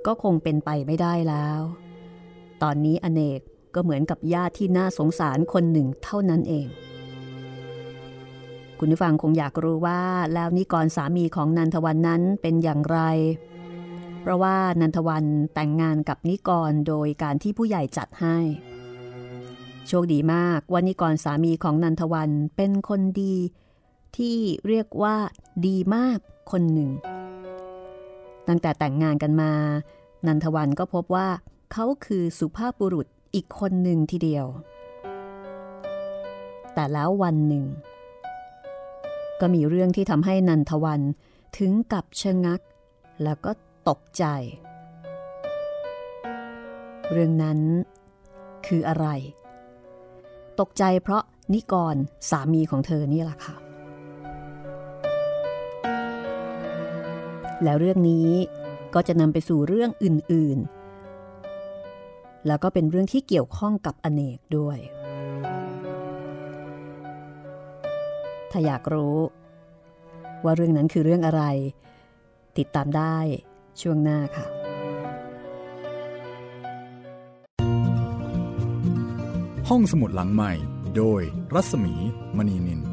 [0.05, 1.59] ก็คงเป็นไปไม่ได้แล้ว
[2.63, 3.41] ตอนนี้อเนก
[3.75, 6.67] ก็เหมือนกับญาติที่น่าสงสารคนหนึ่งเท่านั้นเอง
[8.79, 10.01] คุณผู้ฟังคงอยากรู้ว่า
[10.33, 12.99] แล้วนิกรสามีของนันทวันนั้นเป็นอย่างไร
[14.21, 18.37] เพราะว่านันทวันแต่งงานกับนิกรโดยการที่ผู้ใหญ่จัดให้
[19.87, 23.35] โชคดีมากว่านิกรสามีของนันทวันเป็นคนดี
[24.17, 25.15] ที่เรียกว่า
[25.67, 26.19] ดีมาก
[26.51, 26.91] คนหนึ่ง
[28.47, 29.51] ตั้งแต่แต่งงานกันมา
[30.27, 31.27] นันทวันก็พบว่า
[31.71, 34.45] เขาคือสุภาพบุรุษอีกคนหนึ่งทีเดียว
[36.73, 37.65] แต่แล้ววันหนึ่ง
[39.39, 41.01] ก็มีเรื่องที่ทำให้นันทวัน
[41.57, 42.61] ถึงกับชะงัก
[43.23, 43.51] แล้วก็
[43.89, 44.25] ตกใจ
[47.11, 47.59] เรื่องนั้น
[48.67, 49.07] คืออะไร
[50.59, 51.95] ตกใจเพราะนิกร
[52.29, 53.55] สามีของเธอนี่แหละค่ะ
[57.63, 58.29] แล้วเรื่องนี้
[58.93, 60.57] ก็จะนำไปสู่เรื่องอื่น
[61.33, 64.77] ๆ แล้วก็เป็นเรื่องที่เกี่ยวข้องกับอเนกด้วย
[68.51, 69.17] ถ้าอยากรู้
[70.43, 71.43] ว่าเรื่องนั้นคือเรื่องอะไร
[72.57, 73.17] ติดตามได้
[73.81, 74.45] ช่วงหน้าค่ะ
[79.69, 80.51] ห้องสมุดหลังใหม่
[80.97, 81.21] โดย
[81.53, 81.93] รัศมี
[82.37, 82.92] มณีนิน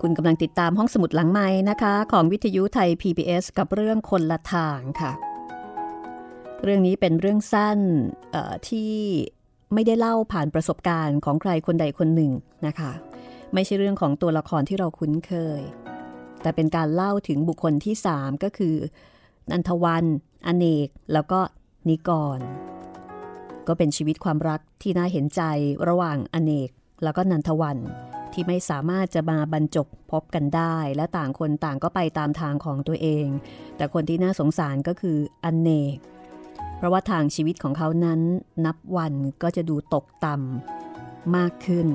[0.00, 5.12] คุณกำลังติดตามห้องสมุดหลังไม้นะคะ ของวิทยุไทย PBS กับเรื่องคนละทางค่ะ
[6.62, 7.78] เรื่องนี้เป็นเรื่องสั้น
[8.30, 8.92] เอ่อที่
[9.74, 12.32] ไม่ได้เล่าผ่านประสบการณ์ของใครคนใดคนหนึ่ง
[12.66, 12.92] นะคะ
[13.54, 15.60] ไม่ใช่เรื่องของตัวละครที่เราคุ้นเคย
[16.42, 18.74] แต่เป็นการเล่าถึงบุคคลที่ 3 ก็คือ
[19.50, 20.04] นันทวัน
[20.46, 21.40] อเนก แล้วก็
[21.88, 22.38] นิกร
[23.66, 25.42] ก็เป็นชีวิตความรักที่น่าเห็นใจ
[25.88, 26.70] ระหว่างอเนก
[27.04, 27.78] แล้วก็นันทวัน
[28.32, 33.26] ที่ไม่สามารถจะมาบรรจบพบกันได้ และต่างคนต่างก็ไปตามทางของตัวเอง
[33.76, 35.98] แต่คนที่น่าสงสารก็คืออเนก
[36.76, 38.20] เพราะว่าทางชีวิตของเขานั้น
[38.66, 41.86] นับวันก็จะดูตกต่ำมากขึ้น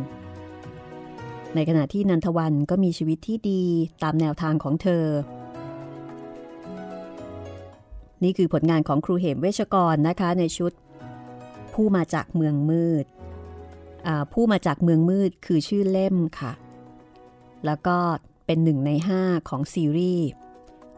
[1.56, 3.63] ในขณะที่นันทวันก็มีชีวิตที่ดี
[4.04, 5.06] ตามแนวทางของเธอ
[8.24, 10.71] นี่คือผลงานของครูเหมเวชกรนะคะในชุด
[11.74, 13.06] ผู้มาจากเมืองมืด
[14.34, 16.54] ผู้มาจากเมืองมืดคือชื่อเล่มค่ะ
[17.65, 17.98] แล้วก็
[18.46, 20.28] เป็นหนึ่งในห้าของซีรีส์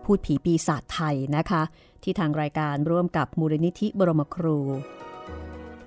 [0.04, 1.64] พูดผีปีศาจไทยนะคะ
[2.04, 4.60] ที่ทางรายการร่วมกับมูลนิธิบรมครู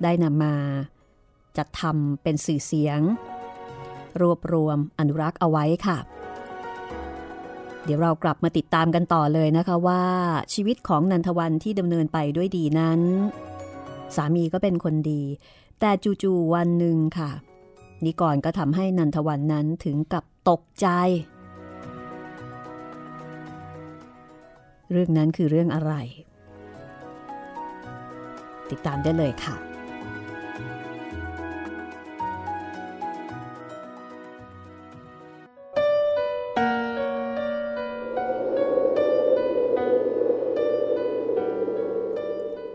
[0.03, 0.55] ได้นำมา
[1.57, 3.01] จัดทำเป็นสื่อเสียง
[4.21, 5.99] รวบรวมอนุรักษ์เอาไว้ค่ะ
[7.85, 10.05] เดี๋ยวเรากลับมาติดตามกันต่อเลยนะคะว่า
[10.55, 13.01] ชีวิตของนันทวันที่ดำเนินไปด้วยดีนั้น
[14.17, 15.23] สามีก็เป็นคนดี
[15.81, 15.91] แต่
[16.23, 17.31] จู่ๆวันหนึ่งค่ะ
[18.05, 20.87] นิกรก็ทำให้นันทวันนั้นถึงกับตกใจ
[24.91, 25.93] เรื่องนั้นคือเรื่องอะไร
[28.71, 29.57] ติดตามได้เลยค่ะ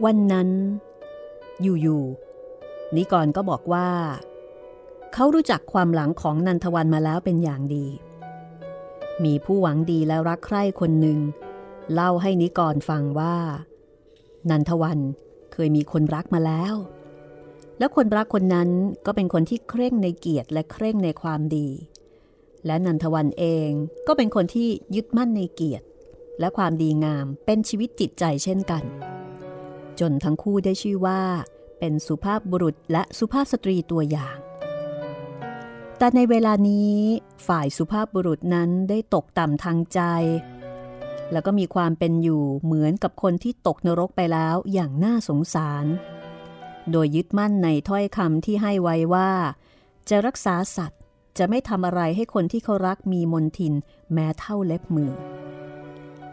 [0.06, 0.50] วันนั้น
[1.62, 2.35] อยู่ๆ
[2.96, 3.90] นิกรก็บอกว่า
[5.14, 7.86] เขารู้จักความหลังของนันทวันมาแล้วเป็นอย่างดี
[9.24, 11.20] มีผู้หวังดีและรักใคร่คนหนึ่ง
[11.94, 13.36] เล่าให้นิกรฟังว่า
[14.50, 15.00] นันทวัน
[15.54, 16.76] เคยมีคนรักมาแล้ว
[17.80, 18.70] และคนรักคนนั้น
[19.06, 21.68] ก็เป็นคนที่เคร่งในเกียรติและเคร่งในความดี
[22.66, 23.70] และนันทวันเอง
[24.08, 25.86] ก็เป็นคนที่ยึดมั่นในเกียรติ
[26.40, 28.84] และความดีงามเป็นชีวิตจิตใจเช่นกัน
[30.00, 31.22] จนทั้งคู่ได้ชื่อว่า
[31.80, 34.38] เป็นสุภาพบุรุษและสุภาพสตรีตัวอย่าง
[35.98, 36.94] แต่ในเวลานี้
[37.48, 40.00] ฝ่ายสุภาพบุรุษนั้นได้ตกต่ำทางใจ
[41.32, 45.86] แล้วก็มีความเป็นอยู่เหมือนกับคนที่ตกนรกไปแล้วอย่างน่าสงสาร
[46.92, 49.32] โดยยึดมั่นในถ้อยคำที่ให้ไว้ว่า
[50.10, 51.02] จะรักษาสัตว์
[51.38, 53.74] จะไม่ทำอะไรให้คนที่เขารักมีมนทิน
[54.14, 55.12] แม้เท่าเล็บมือ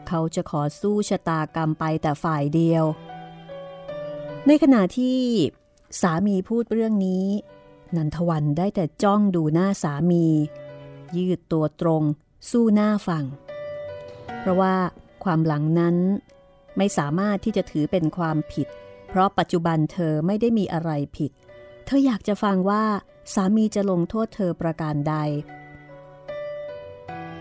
[0.09, 2.85] เขาจะขอสู้ชะตากรรมไปแต่ฝ่ายเดียว
[4.47, 5.19] ในขณะที่
[6.01, 7.27] สามีพูดเรื่องนี้
[7.97, 10.25] นันทวันได้แต่จ้องดูหน้าสามี
[11.17, 12.03] ยืดตัวตรง
[12.51, 13.25] สู้หน้าฟัง
[14.39, 14.75] เพราะว่า
[15.25, 15.97] ความหลังนั้น
[16.77, 18.67] ไม่สามารถที่จะถือเป็นความผิด
[19.09, 21.31] เพราะปัจจุบันเธอไม่ได้มีอะไรผิด
[21.87, 22.85] เธออยากจะฟังว่า
[23.35, 25.15] สามีจะลงโทษเธอประการใด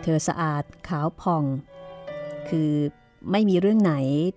[0.01, 1.43] เธอสะอาดขาวผ่อง
[2.49, 2.71] คือ
[3.29, 3.93] ไม่มีเรื่องไหน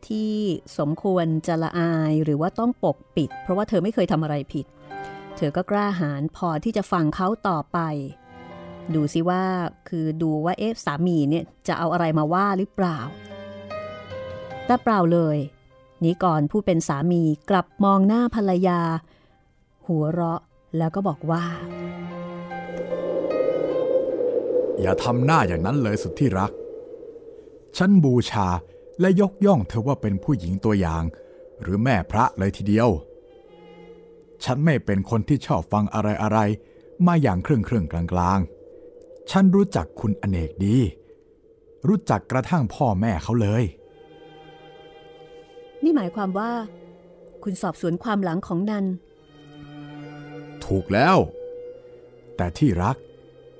[0.08, 0.30] ที่
[0.78, 4.66] สมควรจะละอายหรือว่าต้องปกปิด เพราะว่าเธอไม่เคยทำอะไรผิด
[5.36, 7.78] เธอก็กล้าหาญพอที่จะฟังเขาต่อไป
[8.94, 9.42] ดูสิว่า
[9.88, 12.98] คือดูว่าเอ๊ะสามีเนี่ยจะเอาอะไรมาว่าหรือเปล่า
[14.66, 15.36] แต่เปล่าเลย
[16.04, 18.80] นี้ก่อนผู้เป็นสามีกลับมองหน้าภรรยา
[19.86, 20.40] หัวเราะ
[20.78, 21.44] แล้วก็บอกว่า
[24.80, 26.50] อย่าทำหน้าอย่างนั้นเลยสุดที่รัก
[27.76, 28.48] ฉันบูชา
[29.00, 31.02] และยกย่องเธอว่าเป็นผู้หญิงตัวอย่าง
[31.62, 32.88] หรือแม่พระเลยทีเดียว
[34.44, 40.76] ฉันไม่เป็นคนที่ชอบฟังอะไรอะไรๆมาอย่างเครื่องเครื่องกลางกลางๆ ฉันรู้จักคุณอเนกดี
[41.88, 43.64] รู้จักกระทั่งพ่อแม่เขาเลย
[45.82, 46.50] นี่หมายความว่า
[47.42, 48.84] คุณสอบสวนความหลังของนัน
[50.64, 51.16] ถูกแล้ว
[52.36, 52.96] แต่ที่รัก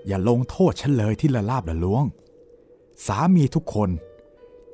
[0.07, 2.05] อย่าลงโทษฉันเลยที่ละลาบละล้วง
[3.07, 3.91] สามีทุกคน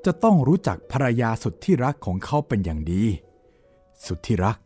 [0.04, 3.04] จะต้องรู้จักภรรยาสุดที่รักของเขาเป็นอย่างดี
[4.06, 4.56] สุดที่รัก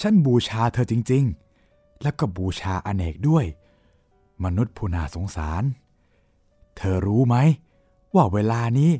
[0.00, 1.24] ฉันบูชาเธอจริง
[1.62, 3.44] ๆ แล้วก็บูชาอเนกด้วย
[4.44, 5.62] มนุษย์ผู้น่าสงสาร
[6.76, 7.36] เธอรู้ไหม
[8.14, 8.90] ว่าเวลานี้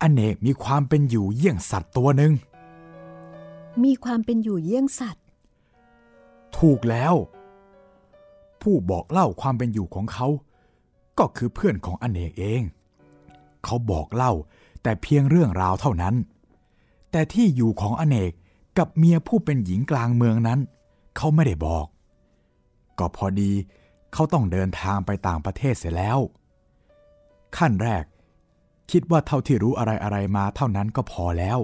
[0.00, 2.32] อเนกมีความเป็นอยู่เยี่ยงสัตว์ตัวหนึ่ง
[3.84, 5.24] มีความเป็นอยู่เยี่ยงสัตว์
[6.58, 7.14] ถูกแล้ว
[8.62, 10.26] ผู้บอกเล่าความเป็นอยู่ของเขา
[11.18, 12.62] ก็คือเพื่อนของอเนกเอง
[13.64, 14.32] เขาบอกเล่า
[14.82, 16.14] แต่เพียงเรื่องราวเท่านั้น
[17.10, 18.32] แต่ที่อยู่ของอเนก
[18.78, 20.60] กับเมียผู้เป็นหญิงกลางเมืองนั้น
[21.16, 21.86] เขาไม่ได้บอก
[22.98, 23.52] ก็พอดี
[24.12, 26.18] เขาต้องเดินทางไปต่างประเทศเสียแล้ว
[27.56, 28.04] ขั้นแรก
[28.90, 31.58] คิดว่าเท่าที่รู้อะไรอะไรๆมาเท่านั้นก็พอแล้ว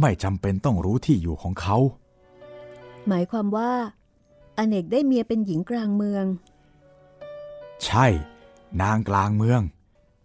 [0.00, 1.76] ไม่จำเป็นต้องรู้ที่อยู่ของเขา
[3.08, 3.72] หมายความว่า
[4.58, 6.24] อเนกได้เมียเป็นหญิงกลางเมือง
[7.84, 8.06] ใช่
[8.82, 9.60] นางกลางเมือง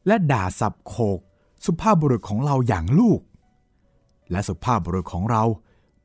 [0.08, 1.20] และด่าสับโขก
[1.66, 3.22] สุภาพบุรุษของเราอย่างลูก
[4.32, 5.44] และสุภาพบุรุษของเรา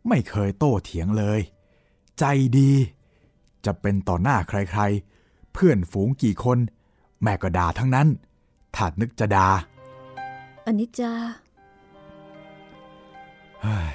[0.09, 1.40] ไม่เคยโต้เถียงเลย
[2.18, 2.24] ใจ
[2.59, 2.72] ดี
[3.64, 6.59] จะเป็นต่อหน้าใครๆ เพื่อนฝูงกี่คน
[7.22, 8.09] แม่ก็ด่าทั้งนั้น
[8.74, 9.48] ถ้านึกจะด่า
[10.66, 11.12] อนิจจา
[13.62, 13.90] เฮ้ย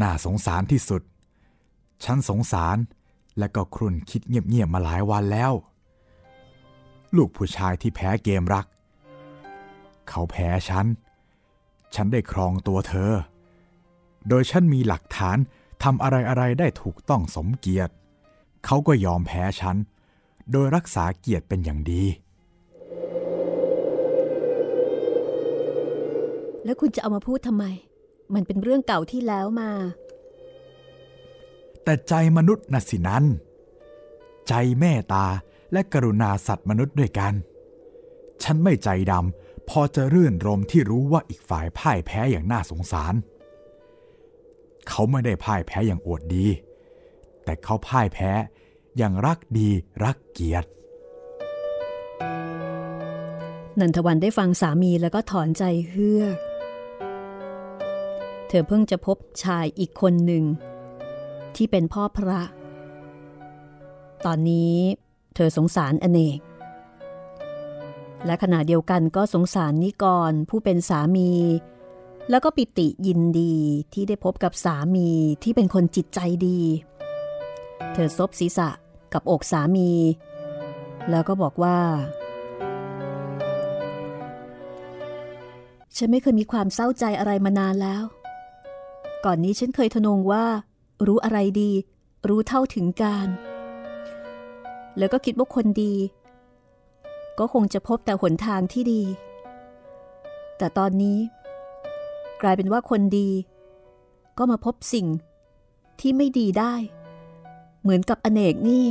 [0.00, 1.02] น่าสงสารที่สุด
[2.04, 2.76] ฉันสงสาร
[3.38, 5.52] และก็ครุ่นคิดเงียบๆมาหลายวันแล้ว
[7.16, 8.66] ลูกผู้ชายที่แพ้เกมรัก
[10.08, 10.86] เขาแพ้ฉัน
[11.94, 13.12] ฉันได้ครองตัวเธอ
[14.28, 15.38] โดยฉันมีหลักฐาน
[15.82, 17.92] ทำอะไรๆได้ถูกต้องสมเกียรติ
[18.64, 19.76] เขาก็ยอมแพ้ฉัน
[20.52, 22.02] โดยรักษาเกียรติเป็นอย่างดี
[26.64, 27.64] แล้วคุณจะเอามาพูดทำไม
[28.34, 29.70] มันเป็นเรื่องเก่าที่แล้วมา
[31.84, 33.24] แต่ใจมนุษย์น่ะสินั้น
[34.48, 35.26] ใจเมตตา
[35.72, 37.32] และกรุณาสัตว์มนุษย์ด้วยกัน
[38.42, 39.41] ฉันไม่ใจดำ
[39.76, 43.14] พอจะรื่นรมที่รู้ว่าอีกฝ่ายพ่ายแพ้อย่างน่าสงสาร
[44.88, 46.46] เขาไม่ได้พ่ายแพ้อย่างอวดดี
[47.44, 48.30] แต่เขาพ่ายแพ้
[48.96, 49.68] อย่างรักดี
[50.04, 50.68] รักเกียรติ
[53.80, 56.36] นันทวันได้ฟังสามีแล้วก็ถอนใจเฮือก
[58.48, 60.44] เธอเพิ่งจะพบชายอีกคนหนึ่ง
[61.56, 62.40] ที่เป็นพ่อพระ
[64.26, 64.76] ตอนนี้
[65.34, 66.38] เธอสงสารอเนก
[68.26, 71.30] และขณะเดียวกันก็สงสารนิกรผู้เป็นสามี
[72.30, 73.54] แล้วก็ปิติยินดี
[73.92, 75.08] ที่ได้พบกับสามี
[75.42, 76.60] ที่เป็นคนจิตใจดี
[77.92, 78.68] เธอซบศีรษะ
[79.12, 79.90] กับอกสามี
[81.10, 81.78] แล้วก็บอกว่า
[85.96, 88.02] ฉันไม่เคยมีความเศร้าใจอะไรมานานแล้ว
[89.24, 90.44] ก่อนนี้ฉันเคยทะนงว่า
[91.06, 91.72] รู้อะไรดี
[92.28, 93.28] รู้เท่าถึงการ
[94.98, 95.94] แล้วก็คิดว่าคนดี
[97.44, 99.02] ก็คงจะพบแต่หนทางที่ดี
[100.58, 101.18] แต่ตอนนี้
[102.42, 103.28] กลายเป็นว่าคนดี
[104.38, 105.06] ก็มาพบสิ่ง
[106.00, 106.74] ที่ไม่ดีได้
[107.82, 108.86] เหมือนกับอเนกนี่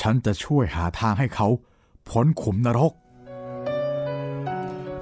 [0.00, 1.48] ฉันจะช่วยหาทางให้เขา
[2.08, 2.92] พ้นขุมนรก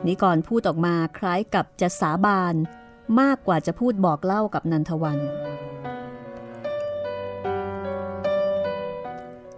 [0.07, 2.55] นิกรพูดออกมาคล้ายกับจะสาบาน
[3.21, 5.19] มากกว่าจะพูดบอกเล่ากับนันทวัน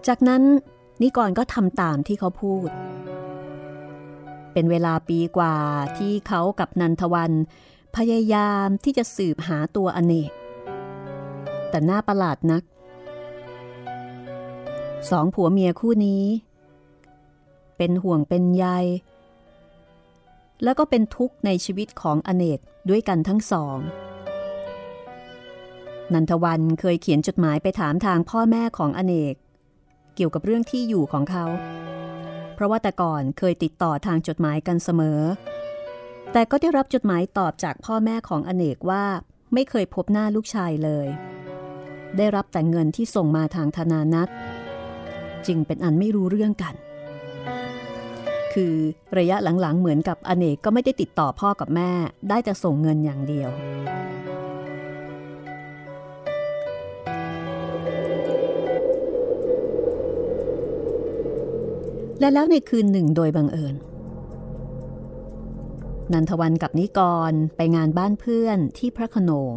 [0.07, 0.43] จากนั้น
[1.03, 2.69] นิกรก็ทำตามที่เขาพูด
[4.53, 5.57] เป็นเวลาปีกว่า
[5.99, 7.33] ที่เขากับนันทวัน
[7.97, 10.33] พยายามที่จะสืบหาตัวอเนก
[11.71, 12.63] แต่หน่าประหลาดนัก
[15.11, 16.25] สองผัวเมียคู่นี้
[17.77, 18.67] เป็นห่วงเป็นใย
[20.63, 23.79] แล้วก็เป็นทุกข์ในชีวิตของอเนกด้วยกันทั้งสอง
[26.13, 29.35] นันทวันเคยเขียนจดหมายไปถามทางพ่อแม่ของอเนก
[30.15, 31.45] เกี่ยวกับเรื่องที่อยู่ของเขา
[32.55, 35.21] เพราะว่าแต่ก่อนเคยติดต่อทางจดหมายกันเสมอ
[36.33, 39.05] แต่ก็ได้รับจดหมายตอบจากพ่อแม่ของอเนกว่า
[39.55, 41.09] ไม่เคยพบหน้าลูกชายเลย
[42.17, 44.29] ได้รับแต่เงินที่ส่งมาทางธนานัต
[45.47, 46.75] จึงเป็นอันไม่รู้เรื่องกัน
[48.55, 48.75] คือ
[49.19, 51.91] ระยะหลังๆเหมือนกับอเนกก็ไม่ได้ติดต่อพ่อกับแม่
[52.29, 53.51] ได้แต่ส่งเงินอย่างเดียว
[62.25, 63.75] และแล้วในคืนหนึ่งโดยบังเอิญ
[66.13, 67.01] นันทวันกับนิก
[67.31, 69.55] รไปงานบ้านเพื่อนที่พระโขนง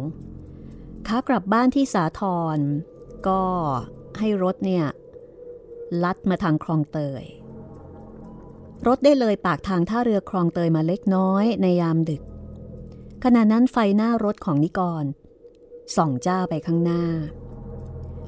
[1.08, 2.22] ขากลับบ้านที่สาท
[2.56, 2.58] ร
[3.28, 3.42] ก็
[4.18, 4.84] ให้รถเนี่ย
[6.04, 7.24] ลัดมาทางคลองเตย
[8.86, 12.22] รถได้เลยปากทางท่าเรือคลองเตยมาเล็กน้อยในยามดึก
[13.24, 15.04] ขณะนั้นไฟหน้ารถของนิกร
[15.96, 17.04] ส่องจ้าไปข้างหน้า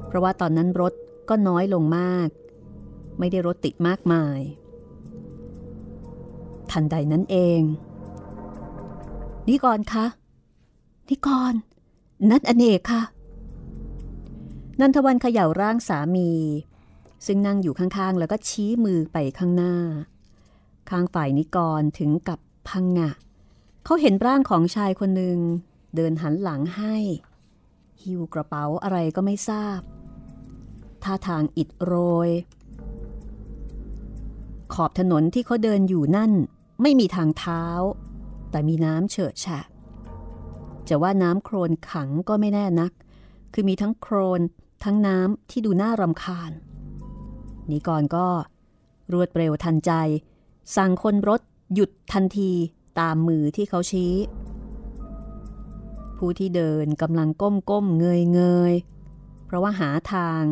[0.07, 0.93] เพราะว่าตอนนั้นรถ
[1.29, 2.29] ก็น้อยลงมาก
[3.21, 4.39] ไม่ได้รถติดมากมาย
[6.71, 7.61] ทันใดนั้นเอง
[9.47, 10.05] นิกรคะ
[11.09, 11.53] นิกร
[12.29, 13.03] นั่นอเนกค่ะ
[14.79, 16.31] นันทวันเขย่าร่างสามี
[17.25, 19.75] ซึ่งนั่งอยู่ข้างๆ แล้วก็ชี้มือไปข้างหน้า
[20.89, 23.11] ข้างฝ่ายนิกรถึงกับพังงะ
[23.85, 25.39] เขาเห็นร่างของชายคนหนึ่ง
[25.95, 26.95] เดินหันหลังให้
[28.03, 29.79] หิวกระเป๋าอะไรก็ไม่ทราบ
[31.03, 31.93] ท่าทางอิดโร
[32.27, 32.29] ย
[34.73, 36.31] ขอบถนนที่เขาเดินอยู่นั่น
[36.81, 37.63] ไม่มีทางเท้า
[38.51, 39.65] แต่มีน้ำเฉอะแฉะ
[40.89, 42.91] จะว่าน้ำโครนขังก็ไม่แน่นัก
[43.53, 44.41] คือมีทั้งโครน
[44.83, 46.51] ทั้งน้ำที่ดูน่ารำคาญ
[47.69, 48.27] นิกรก็
[49.13, 49.91] รวดเร็วทันใจ
[50.75, 51.41] สั่งคนรถ
[51.73, 52.51] หยุดทันที
[52.99, 54.13] ตามมือที่เขาชี้
[56.17, 58.41] ผู้ที่เดินกำลังก้มก้มเงยเง
[58.71, 58.73] ย
[59.45, 60.43] เพราะว่าหาทาง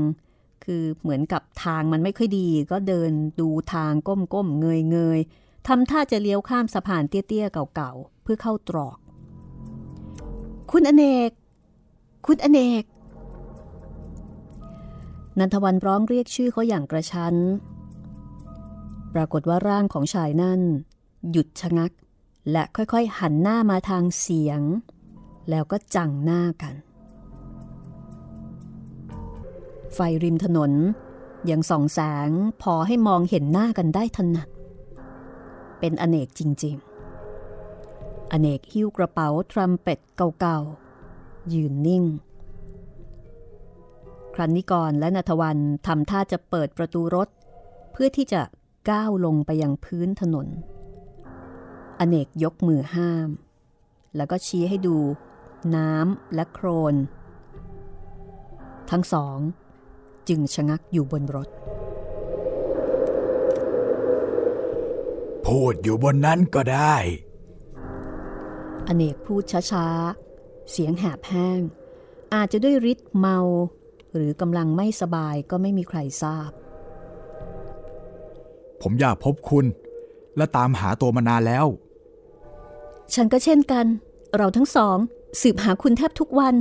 [0.72, 8.98] คือเหมือนกับทางมันไม่ค่อยดี ก็เดินดูทางก้มก้มเงยเงยๆทำท่าจะเลี้ยวข้ามสะพานเตี้ยๆเก่าๆ เพื่อเข้าตรอก
[10.72, 11.32] คุณอเนก
[12.26, 12.84] คุณอเนก
[15.40, 17.36] นันทวันร้องเรียกชื่อเขาอย่างกระชั้น
[19.14, 20.62] ปรากฏว่าร่างของชายนั่น
[21.32, 21.92] หยุดชะงัก
[22.52, 24.62] และค่อยๆหันหน้ามาทางเสียง
[25.50, 26.76] แล้วก็จังหน้ากัน
[29.94, 30.72] ไฟริมถนน
[31.50, 32.30] ยังส่องแสง
[32.62, 34.50] พอให้มองเห็นหน้ากันได้ถนัด
[35.80, 40.00] เป็นอเนกจริงๆ อเนกหิ้วกระเป๋าทรัมเป็ต
[40.40, 42.04] เก่าๆ ยืนนิ่ง
[44.34, 47.30] ครันนิกรและนัทวันทำท่าจะเปิดประตูรถ
[47.92, 48.42] เพื่อที่จะ
[48.90, 50.48] ก้าวลงไปยังพื้นถนน
[52.00, 53.30] อเนกยกมือห้าม
[54.16, 54.98] แล้วก็ชี้ให้ดู
[55.76, 56.96] น้ำและโครน
[58.92, 59.38] ทั้งสอง
[60.30, 61.50] จึงชะงักอยู่บนรถ
[65.46, 66.96] พูดอยู่บนนั้นก็ได้
[68.88, 71.62] อเนกพูดช้าๆ เสียงแหบแห้ง
[72.34, 73.40] อาจจะด้วยฤทธิ์เมา
[74.16, 76.52] หรือกำลังไม่สบายก็ไม่มีใครทราบ
[78.82, 79.66] ผมอยากพบคุณ
[80.38, 81.66] และตามหาตัวมานานแล้ว
[83.14, 83.86] ฉันก็เช่นกัน
[84.38, 84.98] เราทั้งสอง
[85.42, 86.56] สืบหาคุณแทบทุกวัน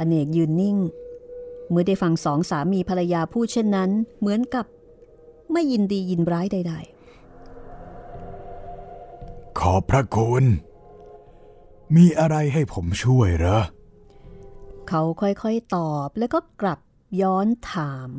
[0.00, 0.76] อเนกยืนนิ่ง
[1.70, 3.90] เมื่อได้ฟังสองสามีภรรยาพูดเช่นนั้น
[4.20, 4.66] เหมือนกับ
[5.52, 6.74] ไม่ยินดียินร้ายใด
[9.58, 10.44] ขอบพระคุณ
[11.96, 16.78] มีอะไรให้ผมช่วยเหรอๆเขาค่อยๆตอบแล้วก็กลับ
[17.20, 18.10] ย้อนถาม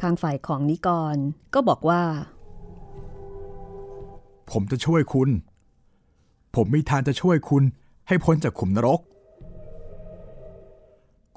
[0.00, 1.16] ข้างฝ่ายของนิกร
[1.54, 2.02] ก็บอกว่า
[4.50, 5.28] ผมจะช่วยคุณ
[6.54, 7.64] ผมมีทางจะช่วยคุณ
[8.08, 9.00] ให้พ้นจากขุมนรก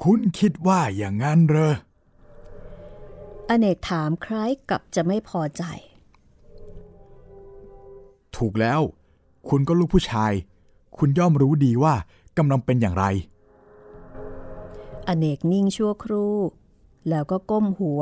[0.08, 1.74] คุณคิดว่าอย่างนั้นเหรอ
[3.50, 5.64] อเนกถามคล้ายกับจะไม่พอใจ
[8.36, 8.82] ถูกแล้ว
[9.50, 10.34] คุณก็ลูกผู้ชาย
[10.98, 11.96] คุณย่อมรู้ดีว่า
[12.38, 13.06] กำลังเป็นอย่างไร
[15.08, 16.38] อเนกนิ่งชั่วครู่
[17.10, 18.02] แล้วก็ก้มหัว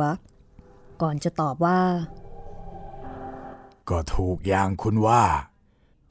[1.01, 1.81] ก่อนจะตอบว่า
[3.89, 5.23] ก็ถูกอย่างคุณว่า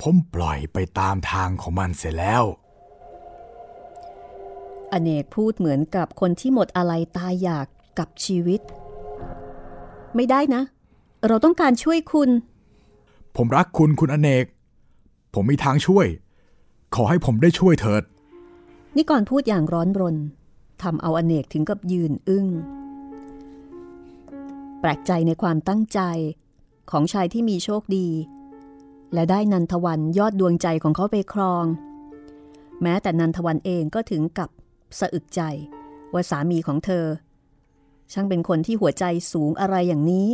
[0.01, 2.45] ผมปล่อยไปตามทางของมันเสียแล้ว
[4.93, 7.67] อเนกพูดเหมือนกับคนที่หมดอะไรตายอยาก
[7.99, 8.61] กับชีวิต
[10.15, 10.63] ไม่ได้นะ
[11.27, 12.31] เราต้องการช่วยคุณ
[13.37, 14.45] ผมรักคุณคุณอเนก
[15.35, 16.07] ผมมีทางช่วย
[16.95, 18.03] ขอให้ผมได้ช่วยเถิด
[18.97, 20.17] นี่ก่อนพูดอย่างร้อนรน
[20.83, 22.47] ทำเอาอเนกถึงกับยืนอึง้ง
[24.81, 26.01] แปลกใจในความตั้งใจ
[26.91, 28.09] ของชายที่มีโชคดี
[29.13, 31.65] และได้นันทวันยอดดวงใจของเขาไปครอง
[32.83, 34.49] แม้แต่นันทวันเองก็ถึงกับ
[34.99, 35.41] สะอึกใจ
[36.13, 37.07] ว่าสามีของเธอ
[38.13, 40.29] ช่างเป็นคนที่หัวใจสูงอะไรอย่างนี้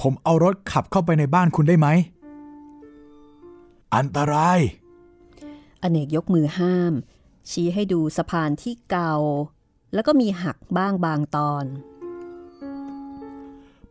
[0.00, 1.88] ผมเอารถขับเข้าไปในบ้านคุณได้ไหม
[3.94, 4.60] อันตราย
[5.82, 6.92] อเนกยกมือห้าม
[7.50, 9.14] ชี้ให้ดูสะพานที่เก่า
[9.94, 11.64] แล้วก็มีหักบ้างบางตอน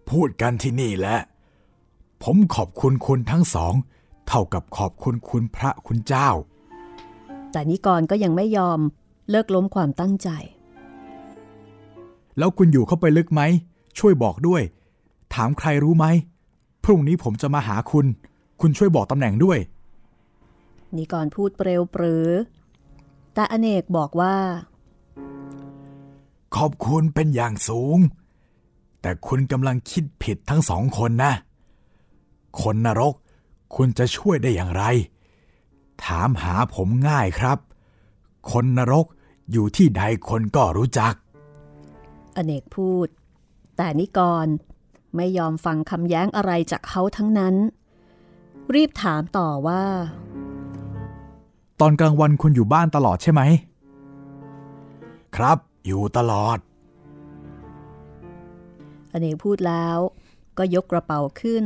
[0.09, 1.17] พูดกันที่นี่แหละ
[2.23, 3.73] ผมขอบคุณคุณทั้งสอง
[4.27, 6.29] เท่ากับขอบคุณคุณพระคุณเจ้า
[7.51, 8.79] แต่นิกรก็ยังไม่ยอม
[9.29, 10.29] เลิกล้มความตั้งใจ
[12.37, 13.41] แล้วคุณอยู่เข้าไปลึกไหม
[13.99, 14.61] ช่วยบอกด้วย
[15.33, 16.05] ถามใครรู้ไหม
[16.83, 18.05] พรุ่งนี้ผมจะมาหาคุณ
[18.61, 19.59] คุณช่วยบอกตำแหน่งด้วย
[20.95, 22.27] นิกรพูดเปรวปรือ
[23.33, 24.35] แต่อเนกบอกว่า
[26.55, 27.97] ขอบคุณเป็นอย่างสูง
[29.01, 31.33] แต่คุณกำลังคิดผิดทั้งสองคนนะ
[32.61, 33.15] คนนรก
[33.75, 34.83] คุณจะช่วยได้อย่างไร
[36.05, 37.57] ถามหาผมง่ายครับ
[38.51, 39.05] คนนรก
[39.51, 41.13] อยู่ที่ใดคนก็รู้จัก
[42.35, 43.07] อเนกพูด
[43.77, 44.47] แต่นิกร
[45.15, 47.55] ไม่ยอมฟังคำแย้งอะไรจากเขาทั้งนั้น
[48.75, 49.83] รีบถามต่อว่า
[51.79, 53.41] ตอนกลางวันคุณอยู่บ้านตลอดใช่ไหม
[55.35, 56.57] ครับอยู่ตลอด
[59.11, 59.97] อเนกพูดแล้ว
[60.57, 61.65] ก็ยกกระเป๋าขึ้น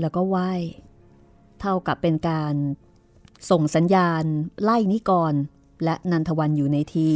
[0.00, 0.50] แล้วก็ไหว้
[1.60, 2.54] เท่ากับเป็นการ
[3.50, 4.24] ส่งสัญญาณ
[4.62, 5.34] ไล่นิกร
[5.84, 7.10] และนันทวันอยู่ในที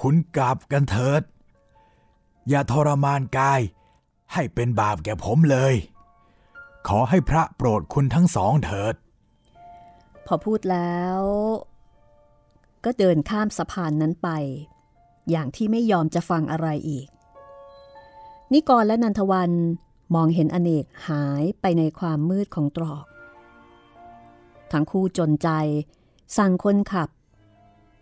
[0.00, 1.22] คุณกลับกันเถิด
[2.48, 3.60] อย่าทรมานกาย
[4.32, 5.74] ให้เป็นบาปแก่ผมเลย
[6.88, 8.94] ขอให้พระโปรดคุณทั้งสองเถิด
[10.26, 11.20] พอพูดแล้ว
[12.84, 14.28] ก็เดินข้ามสะพานนั้นไป
[15.30, 17.06] อย่างที่ไม่ยอมจะฟังอะไรอีก
[18.52, 19.50] นิกรและนันทวัน
[20.14, 23.04] มองเห็นอเนกหายไปในความมืดของตรอก
[24.72, 25.48] ทั้งคู่จนใจ
[26.36, 27.08] สั่งคนขับ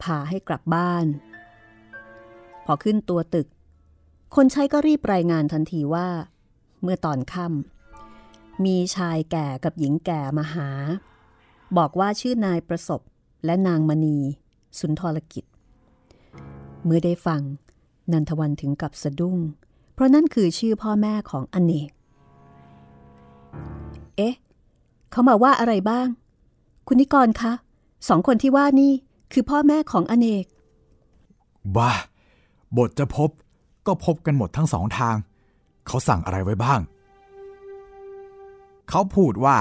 [0.03, 1.07] พาให้กลับบ้าน
[2.65, 3.47] พอขึ้นตัวตึก
[4.35, 6.09] คนใช้ก็รีบรายงานทันทีว่า
[6.83, 10.69] เมื่อตอนค่ำมีชายแก่กับหญิงแก่มาหา
[11.77, 13.01] บอกว่าชื่อนายประสบ
[13.45, 14.19] และนางมณี
[14.79, 15.45] สุนทรกิจ
[16.85, 17.43] เมื่อได้ฟัง
[18.13, 19.39] นันทวันถึงกับสะดุ้ง
[19.95, 21.91] เพราะนั่นคือชื่อพ่อแม่ของอเนก
[24.17, 24.35] เอ๊ะ
[25.11, 26.09] เขามาว่าอะไรบ้าง
[26.87, 27.53] คุณนิกรคะ
[28.09, 28.93] สองคนที่ว่านี่
[29.33, 30.47] คือพ่อแม่ของอเนก
[31.77, 31.93] บ้า
[32.77, 33.31] บทจะพบ
[33.87, 35.17] ก็พบกันหมดทั้งสองทาง
[35.87, 36.81] เขาสั่งอะไรไว้บ้าง
[38.89, 39.57] เขาพูดว่า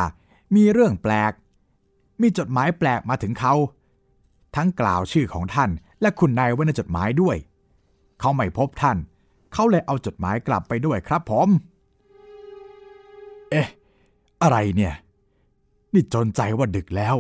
[0.56, 1.32] มีเรื่องแปลก
[2.22, 3.54] มีจดหมายแปลกมาถึงเขา
[4.56, 5.70] ทั้งกล่าวชื่อของท่าน
[6.02, 7.38] และคุณนายไว้ในจดหมายด้วย
[8.20, 8.98] เขาไม่พบท่าน
[9.54, 11.50] เขาเลยเอาจดหมายกลับไปด้วยครับผม
[13.50, 13.68] เอ๊ะ
[14.44, 14.94] อะไรเนี่ย
[15.96, 17.16] นี่จนใจว่าดึกแล้ว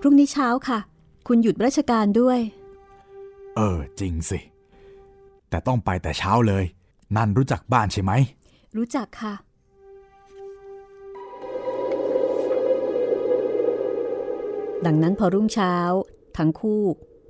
[0.00, 0.78] พรุ่งนี้เช้าค่ะ
[1.26, 2.38] คุณหยุดราชการด้วย
[3.56, 4.38] เออ จริงสิ
[5.48, 6.64] แต่ต้องไปแต่เช้าเลย
[7.16, 8.12] นันรู้จักบ้านใช่ไหม
[8.76, 9.34] รู้จักค่ะ
[14.86, 15.74] ดังนั้นพอรุ่งเช้า
[16.36, 16.82] ทั้งคู่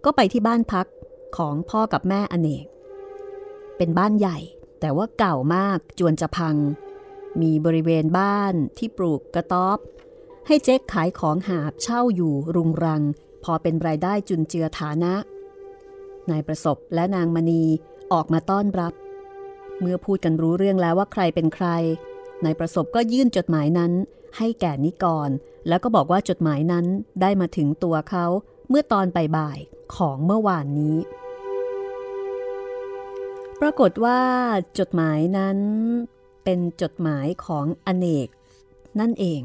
[0.04, 0.86] ก็ไปที่บ้านพัก
[1.36, 2.66] ของพ่อกับแม่อเนก
[3.76, 4.38] เป็นบ้านใหญ่
[4.80, 6.56] แต่ว่าเก่ามากจวนจะพัง
[7.40, 9.78] มีบริเวณบ้านที่ปลูกกระต๊อบ
[10.52, 13.02] ให้เจ๊กขายของหาบเช่าอยู่รุงรัง
[13.44, 15.14] พอเป็นรายได้จุนเจือฐานะ
[16.30, 17.62] นายประสบและนางมณี
[18.12, 18.92] ออกมาต้อนรับ
[19.80, 21.66] เมื่อพูดกันรู้เรื่องแล้วว่าใครเป็นใคร
[22.44, 23.92] นายประสบก็ยื่นจดหมายนั้น
[24.36, 25.30] ให้แก่นิกร
[25.68, 26.86] แล้วก็บอกว่าจดหมายนั้น
[27.20, 28.26] ได้มาถึงตัวเขา
[28.68, 29.58] เมื่อตอนบ่าย
[29.96, 30.96] ของเมื่อวานนี้
[33.60, 34.20] ปรากฏว่า
[34.78, 35.58] จดหมายนั้น
[36.44, 38.28] เป็นจดหมายของอเนก
[39.00, 39.42] นั่นเอง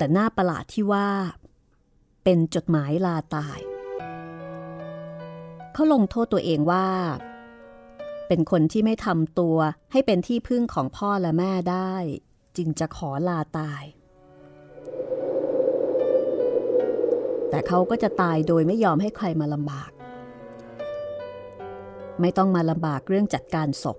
[0.00, 1.08] แต่หน่าประหลาดที่ว่า
[2.24, 3.58] เป็นจดหมายลาตาย
[5.72, 6.88] เขาลงโทษตัวเองว่า
[8.28, 9.56] เป็นคนที่ไม่ทำตัว
[9.92, 11.94] ให้เป็นที่พึ่งของพ่อและแม่ได้
[12.56, 13.82] จึงจะขอลาตาย
[17.50, 19.90] แต่เขาก็จะตายโดยไม่ยอมให้ใครมาลำบาก
[22.20, 23.98] ไม่ต้องมาลำบากเรื่องจัดการศพ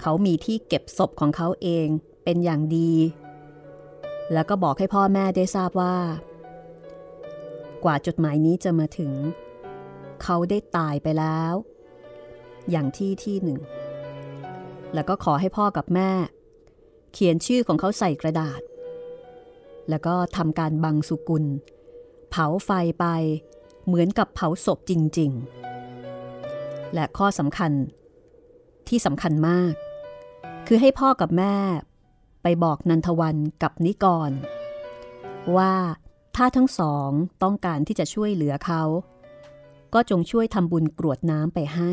[0.00, 1.86] เขามีที่เก็บศพของเขาเอง
[2.24, 2.92] เป็นอย่างดี
[4.32, 5.96] แล้วก็บอกให้พ่อแม่ได้ทราบว่า
[7.84, 9.12] กว่าจดหมายนี้จะมาถึง
[10.22, 11.54] เขาได้ตายไปแล้ว
[12.70, 13.60] อย่างที่ที่หนึ่ง
[14.94, 16.10] แล้วก็ขอให้พ่อกับแม่
[17.12, 18.60] เขียนชื่อของเขาใส่กระดาษ
[19.88, 21.44] แล้วก็ทำการบังสุกุล
[22.30, 22.70] เผาไฟ
[23.00, 23.06] ไป
[23.86, 25.30] เหมือนกับเผาศพจริง
[26.12, 27.72] ๆ และข้อสำคัญ
[28.88, 29.72] ที่สำคัญมาก
[30.66, 31.54] คือให้พ่อกับแม่
[32.46, 34.30] ไปบอกนันทวันกับนิกร
[35.56, 35.74] ว่า
[36.36, 37.10] ถ้าทั้งสอง
[37.42, 38.82] ต้องการที่จะช่วยเหลือเขา
[39.94, 41.92] ก็จงช่วยทำบุญกรวดน้ำไปให้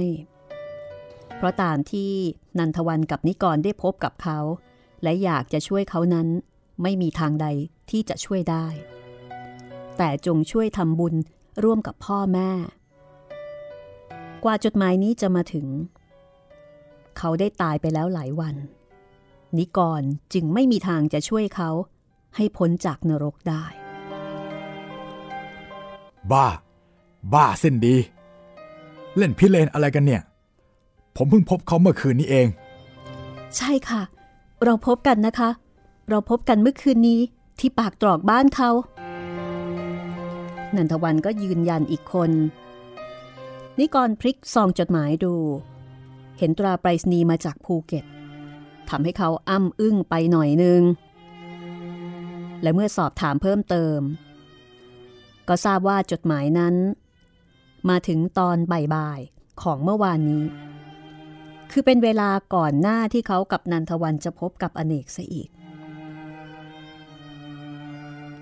[1.36, 2.12] เพราะตามที่
[2.60, 4.39] นันทวันกับนิกรได้พบกับเขา
[5.04, 6.28] และอยากจะช่วยเขานั้น
[6.82, 7.47] ไม่มีทางใด
[7.89, 8.66] ที่จะช่วยได้
[9.97, 11.16] แต่จงช่วยทำบุญ
[11.64, 12.52] ร่วมกับพ่อแม่
[14.43, 15.68] กว่าจดหมายนี้จะมาถึง
[17.18, 18.56] เขาได้ตายไปแล้วหลายวัน
[19.60, 20.02] นิกร
[20.34, 21.70] จึงไม่มีทางจะช่วยเขา
[22.36, 23.64] ให้พ้นจากนรกได้
[26.32, 26.47] บ้า
[27.34, 27.95] บ้าเส้นดี
[29.18, 30.22] เล่นพิเรนอะไรกันเนี่ย
[31.16, 32.47] ผมเพิ่งพบเขาเมื่อคืนนี้เอง
[33.58, 34.02] ใช่ค่ะ
[34.64, 35.49] เราพบกันนะคะ
[36.10, 37.20] เราพบกันเมื่อคืนนี้
[37.60, 38.70] ที่ปากตรอกบ้านเขา
[40.76, 42.32] นันทวันก็ยืนยันอีกคน
[43.80, 45.34] นิกรพลิกซองจดหมายดู
[46.38, 48.06] เห็นตราไปรษณีย์มาจากภูเก็ต
[48.92, 50.82] ทำให้เขาอ้ำอึ้งไปหน่อยนึง
[52.62, 54.00] และเมื่อสอบถามเพิ่มเติม
[55.48, 56.76] ก็ทราบว่าจดหมายนั้น
[57.89, 58.58] มาถึงตอน
[58.96, 60.44] บ่ายๆของเมื่อวานนี้
[61.72, 65.50] คือเป็นเวลาก่อนหน้าที่เขากับนันทวันจะพบกับอเนกซะอีก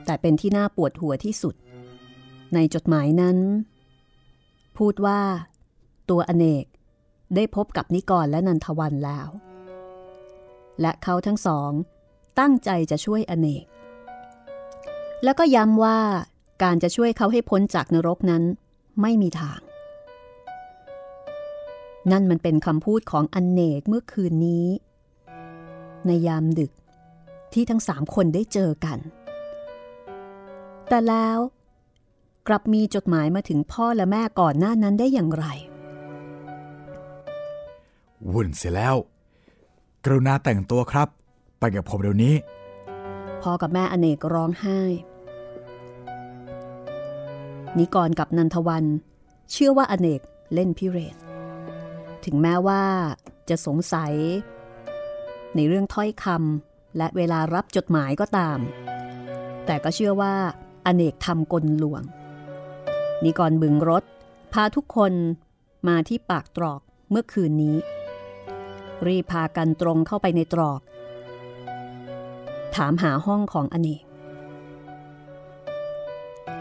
[0.06, 1.56] แต่เป็นที่น่าปวดหัวที่สุด
[2.54, 3.38] ในจดหมายนั้น
[4.78, 5.20] พูดว่า
[6.10, 6.66] ตัวอเนก
[7.36, 9.30] ได้พบกับนิกรและนันทวันแล้ว
[10.82, 11.72] และเขาทั้งสอง
[12.40, 13.66] ตั้งใจจะช่วยอเนก
[15.24, 16.00] แล้วก็ย้ำว่า
[16.64, 18.44] การจะช่วยเขาให้พ้นจากนรกนั้น
[19.02, 19.60] ไม่มีทาง
[22.12, 24.68] นั่นมันเป็นคำพูดของอนเนกเมื่อคืนนี้
[26.06, 26.72] ในยามดึก
[27.54, 29.00] ที่ทั้งสามคนได้เจอกัน
[30.88, 31.40] แต่แล้ว
[32.48, 35.46] กลับมีจดหมายมาถึงพ่อและแม่ก่อนหน้านั้นได้อย่างไร
[38.32, 38.96] วุ่นเสียแล้ว
[40.12, 41.07] รุณาแต่งตัวครับ
[41.60, 42.36] ไปกับผมเดี๋ยวนี้
[43.41, 44.80] พ่อกับแม่อเนกร้องไห้
[47.78, 48.86] นิกรกับนันทวัน
[49.51, 50.22] เชื่อว่าอเนก
[50.53, 51.16] เล่นพิเรน
[52.26, 52.84] ถึงแม้ว่า
[53.49, 54.14] จะสงสัย
[55.55, 58.60] ในเรื่องถ้อยคำและเวลารับจดหมายก็ตาม
[59.66, 60.34] แต่ก็เชื่อว่า
[60.86, 62.03] อเนกทำกลลวง
[63.24, 64.03] นิกรบึงรถ
[64.53, 65.14] พาทุกคน
[65.88, 67.76] มาที่ปากตรอกเมื่อคืนนี้
[69.08, 70.82] รีพากันตรงเข้าไปในตรอก
[72.76, 74.04] ถามหาห้องของอเนก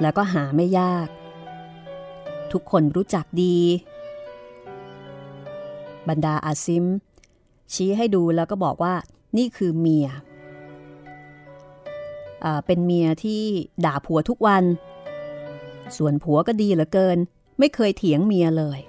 [0.02, 1.08] แล้วก็หาไม่ยาก
[2.52, 3.56] ทุกคนรู้จักดี
[6.08, 6.84] บรรดาอาซิม
[7.72, 8.94] ชี้ให้ดูแล้วก็บอกว่า
[9.36, 10.08] นี่คือเมีย
[12.66, 13.42] เป็นเมียที่
[13.84, 14.64] ด่าผัวทุกวัน
[15.96, 17.18] ส่วนผัวก็ดีเหลือเกิน
[17.58, 18.80] ไม่เคยเถียงเมียเลย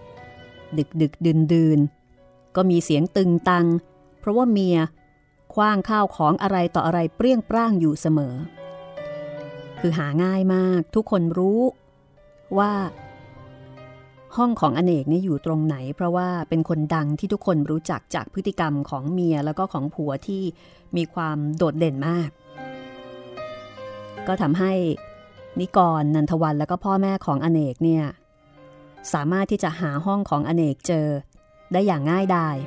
[0.77, 1.79] ดึกดึกดื่นดื่น
[2.55, 3.65] ก็มีเสียงตึงตัง
[4.19, 4.77] เพราะว่าเมีย
[5.53, 8.35] คว้างข้าวของอะไรต่ออะไรเปรี้ยงปร้างอยู่เสมอ
[9.79, 11.61] คือหาง่ายมากทุกคนรู้
[12.59, 12.71] ว่า
[14.37, 20.43] ห้องของอเนกเนี่ยอยู่ตรงไหน เพราะว่าเป็นคนดังที่ทุกคนรู้จักจากพฤติกรรมของเมียแล้วก็ของผัวที่
[20.95, 22.29] มีความโดดเด่นมาก
[24.27, 24.73] ก็ทำให้
[25.59, 28.03] นิกรนันทวันแล้วก็พ่อแม่ของอเนกเนี่ย
[29.13, 31.07] สามารถที่จะหาห้องของอเนกเจอ
[31.71, 32.57] ได้อย่างง่ายดาย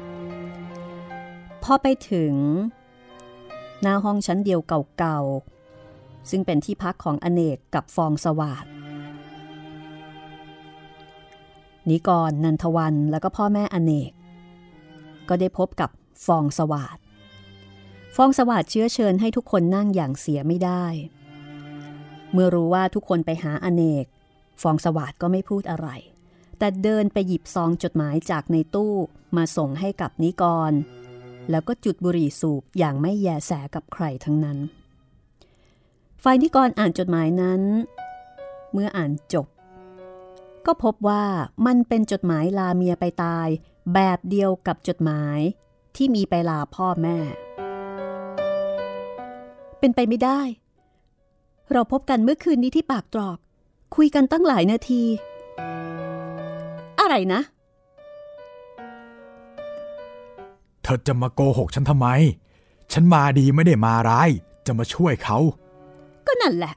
[1.63, 2.35] พอไปถึง
[3.83, 8.67] หน้าห้องชั้นเดียวเก่าๆ ซึ่งเป็นที่พักของอเนกกับฟองสวาด
[11.91, 14.13] นิกรนันทวันแล้วก็พ่อแม่อเนก
[15.29, 15.91] ก็ได้พบกับ
[16.27, 16.99] ฟองสวาด
[18.17, 20.85] ฟองสวาดเชื้อเชิญให้ทุกคนนั่งอย่างเสียไม่ได้
[22.33, 24.05] เมื่อรู้ว่าทุกคนไปหาอเนก
[24.63, 25.89] ฟองสวาดก็ไม่พูดอะไร
[26.63, 28.95] แต่เดินไปหยิบซองจดหมายจากในตู้
[29.37, 30.73] มาส่งให้กับนิกร
[31.51, 34.59] แล้วก็จุดบุหรี่สูบอย่างไม่แยแสกับใครทั้งนั้น
[36.23, 37.63] ฝ่ายนิกรอ่านจดหมายนั้น
[38.73, 39.47] เมื่ออ่านจบ
[40.67, 41.25] ก็พบว่า
[41.67, 43.49] มันเป็นจดหมายลาเมียไปตาย
[43.95, 45.39] แบบเดียวกับจดหมาย
[45.97, 47.19] ที่มีไปลาพ่อแม่
[49.79, 50.41] เป็นไปไม่ได้
[51.73, 53.39] เราพบกันเมื่อคืนนี้ที่ปากตรอก
[53.97, 55.05] คุยกันตั้งหลายนาที
[57.13, 57.43] อะไรนะ
[60.83, 62.09] เธอจะมาโกหกฉันทำไม
[62.93, 64.31] ฉันมาดีไม่ได้มาร้าย
[64.67, 65.39] จะมาช่วยเขา
[66.27, 66.75] ก็นั่นแหละ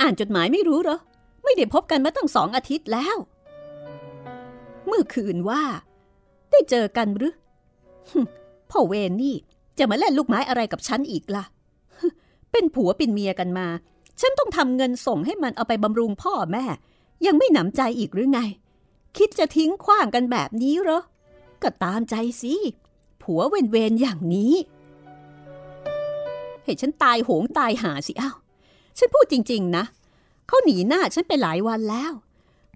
[0.00, 0.98] อ่านจดหมายไม่รู้เหรอ
[1.44, 3.16] ไม่ได้พบกันมาตั้งสองอาทิตย์แล้ว
[4.86, 5.62] เมื่อคืนว่า
[6.50, 7.34] ได้เจอกันหรือ
[8.10, 8.20] ฮึ
[8.70, 9.34] พ่อเวนนี่
[9.78, 11.44] จะมาเล่นลูกไม้อะไรกับฉันอีกล่ะ
[11.98, 12.06] ฮึ
[12.52, 13.66] เป็นผัวเป็นเมียกันมา
[14.20, 16.64] ฉันต้องทำเงินส่งให้มันเอาไปบำรุงพ่อแม่
[17.26, 18.40] ยังไม่หนำใจอีกหรือไง
[19.16, 21.02] คิดจะทิ้งขว้างกันแบบนี้เหรอ
[21.62, 22.54] ก็ตามใจสิ
[23.22, 24.54] ผัวเวนเวนๆอย่างนี้
[26.64, 28.36] ให้ฉันตายโหงตายหาสิอ้าว
[28.98, 29.84] ฉันพูดจริง ๆ นะ
[30.46, 32.12] เขาหนีหน้าฉันไปหลายวันแล้ว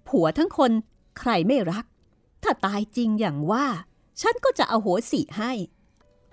[0.07, 0.71] ผัวทั้งคน
[1.19, 1.85] ใครไม่รัก
[2.43, 3.65] ถ้าตายจริงอย่างว่า
[4.21, 5.51] ฉันก็จะเอาโหสิให้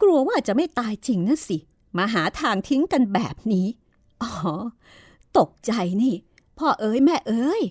[0.03, 1.59] กลัวว่าจะไม่ตายจริงนะสิ
[1.97, 3.67] มาหาทางทิ้งกันแบบนี้
[4.23, 4.31] อ๋อ
[5.39, 5.73] ตกใจ
[6.03, 6.15] นี่
[6.59, 7.63] พ่อเอ๋ยแม่เอ๋ย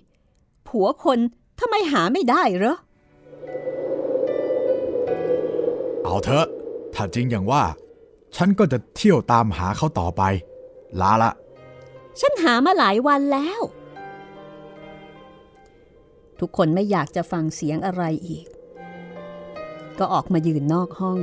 [0.67, 1.19] ผัวคน
[1.61, 2.77] ทำไมหาไม่ได้เหรอ
[6.03, 6.47] เอาเถอะ
[6.93, 7.63] ถ้าจริงอย่างว่า
[8.35, 10.21] ฉันก็จะเที่ยวตามหาเขาต่อไป
[11.01, 11.31] ลาละ
[12.19, 13.61] ฉันหามาหลายวันแล้ว
[16.39, 18.45] ทุกคนไม่อยากจะฟังเสียงอะไรอีก
[19.99, 21.19] ก็ออกมายืนนอกห้อง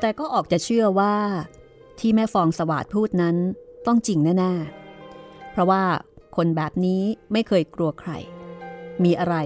[0.00, 1.14] แต่ก็ออกจะเชื่อว่า
[1.98, 3.36] ที่แม่ฟองสวาดพูดนั้น
[3.86, 5.82] ต้องจริงแน่ๆ เพราะว่า
[6.36, 7.02] คนแบบนี้
[7.32, 8.12] ไม่เคยกลัวใคร
[9.04, 9.36] มีอะไร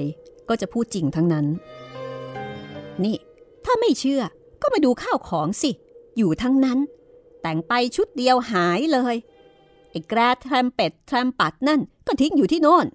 [0.49, 1.47] ก็จะพูดจริงทั้งนั้น
[3.05, 3.17] นี่
[3.65, 4.23] ถ้าไม่เชื่อ
[4.63, 5.71] ก็มาดูข้าวของสิ
[6.17, 6.79] อยู่ทั้งนั้น
[7.43, 9.17] แต่งไปชุดเดียวหายเลย
[9.91, 12.87] ไอ้แกรแทรมเป็ดแทรมปัดนั่นก็ทิ้งอยู่ที่โน่น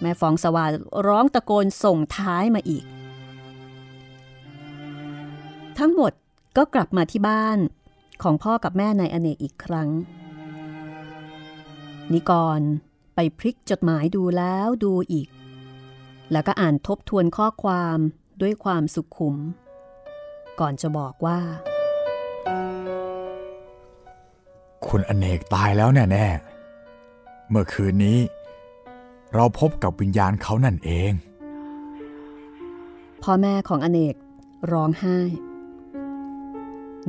[0.00, 0.64] แม่ฟองสวา
[1.06, 2.84] ร้องตะโกนส่งท้ายมาอีก
[5.78, 6.12] ทั้งหมด
[6.56, 7.58] ก็กลับมาที่บ้าน
[8.22, 9.88] ของพ่อกับแม่นายอเนกอีกครั้ง
[12.12, 12.60] นิกร
[13.20, 15.28] ไปพลิกจดหมายดูแล้วดูอีก
[16.32, 17.98] แล้วก็อ่านทบทวนข้อความ
[18.40, 19.36] ด้วยความสุขุม
[20.60, 21.38] ก่อนจะบอกว่า
[24.86, 28.18] คุณอเนกตายแล้วแน่ๆ เมื่อคืนนี้
[29.34, 31.12] เราพบกับวิญญาณเขานั่นเอง
[33.22, 34.14] พ่อแม่ของอเนก
[34.72, 35.18] ร้องไห้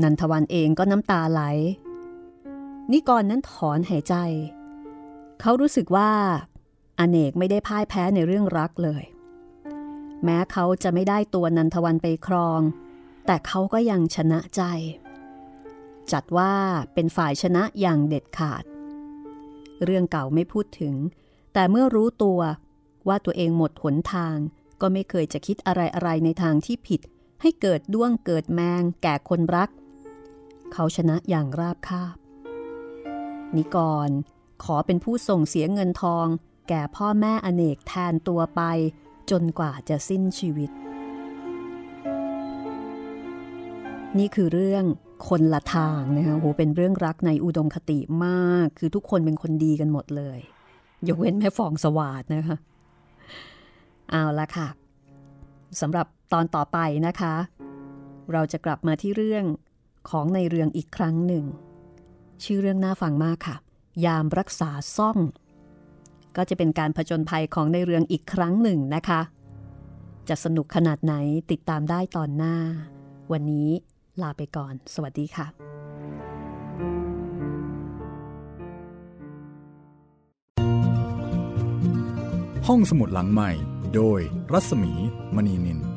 [0.02, 1.42] นันทวันเองก็น้ำตาไหล
[2.92, 4.16] นิกรนั้นถอนหายใจ
[5.42, 6.12] เขารู้สึกว่า
[7.00, 9.04] อเนกไม่ได้พ่ายแพ้ในเรื่องรักเลย
[10.24, 12.62] แม้เขาจะไม่ได้ตัวนันทวันไปครอง
[13.26, 14.62] แต่เขาก็ยังชนะใจ
[16.12, 16.54] จัดว่า
[16.94, 18.64] เป็นฝ่ายชนะอย่างเด็ดขาด
[19.84, 20.96] เรื่องเก่าไม่พูดถึง
[21.54, 22.40] แต่เมื่อรู้ตัว
[23.08, 24.38] ว่าตัวเองหมดหนทาง
[24.82, 27.02] ก็ไม่เคยจะคิดอะไรอะไรในทางที่ผิด
[27.42, 29.70] ให้เกิดด้วงเกิดแมง แก่คนรัก
[30.74, 32.16] เขาชนะอย่างราบคาบ
[33.56, 33.78] นิก
[34.08, 34.10] ร
[34.64, 36.26] ขอเป็นผู้ส่งเสียเงินทอง
[36.70, 38.62] แก่พ่อแม่อเนกแทนตัวไป
[39.32, 40.72] จนกว่าจะสิ้นชีวิต
[44.18, 44.84] นี่คือเรื่อง
[45.28, 50.40] คนละทางนะคะโหเป็นเรื่องรักในอุดมคติมาก คือทุกคนเป็นคนดีกันหมดเลย
[51.08, 52.58] ยกเว้นแม่ฟองสวาดนะคะ
[54.10, 54.68] เอาละค่ะ
[55.82, 57.36] สำหรับตอนต่อไปนะคะ
[58.34, 59.46] เราจะกลับมาที่เรื่อง
[60.10, 61.44] ของในเรื่องอีกครั้งหนึ่ง
[62.44, 63.56] ชื่อเรื่องน่าฟังมากค่ะ
[64.06, 65.18] ยามรักษาซ่อง
[66.36, 69.22] ก็จะเป็นการผจญภัยของในเรืองอีกครั้งหนึ่งนะคะ
[70.30, 71.14] จะสนุกขนาดไหน
[71.52, 72.56] ติดตามได้ตอนหน้า
[73.32, 73.70] วันนี้
[74.22, 75.48] ลาไปก่อน สวัสดีค่ะ
[82.68, 83.52] ห้องสมุดหลังใหม่
[83.96, 84.20] โดย
[84.54, 84.94] รัศมี
[85.36, 85.89] มณีนิน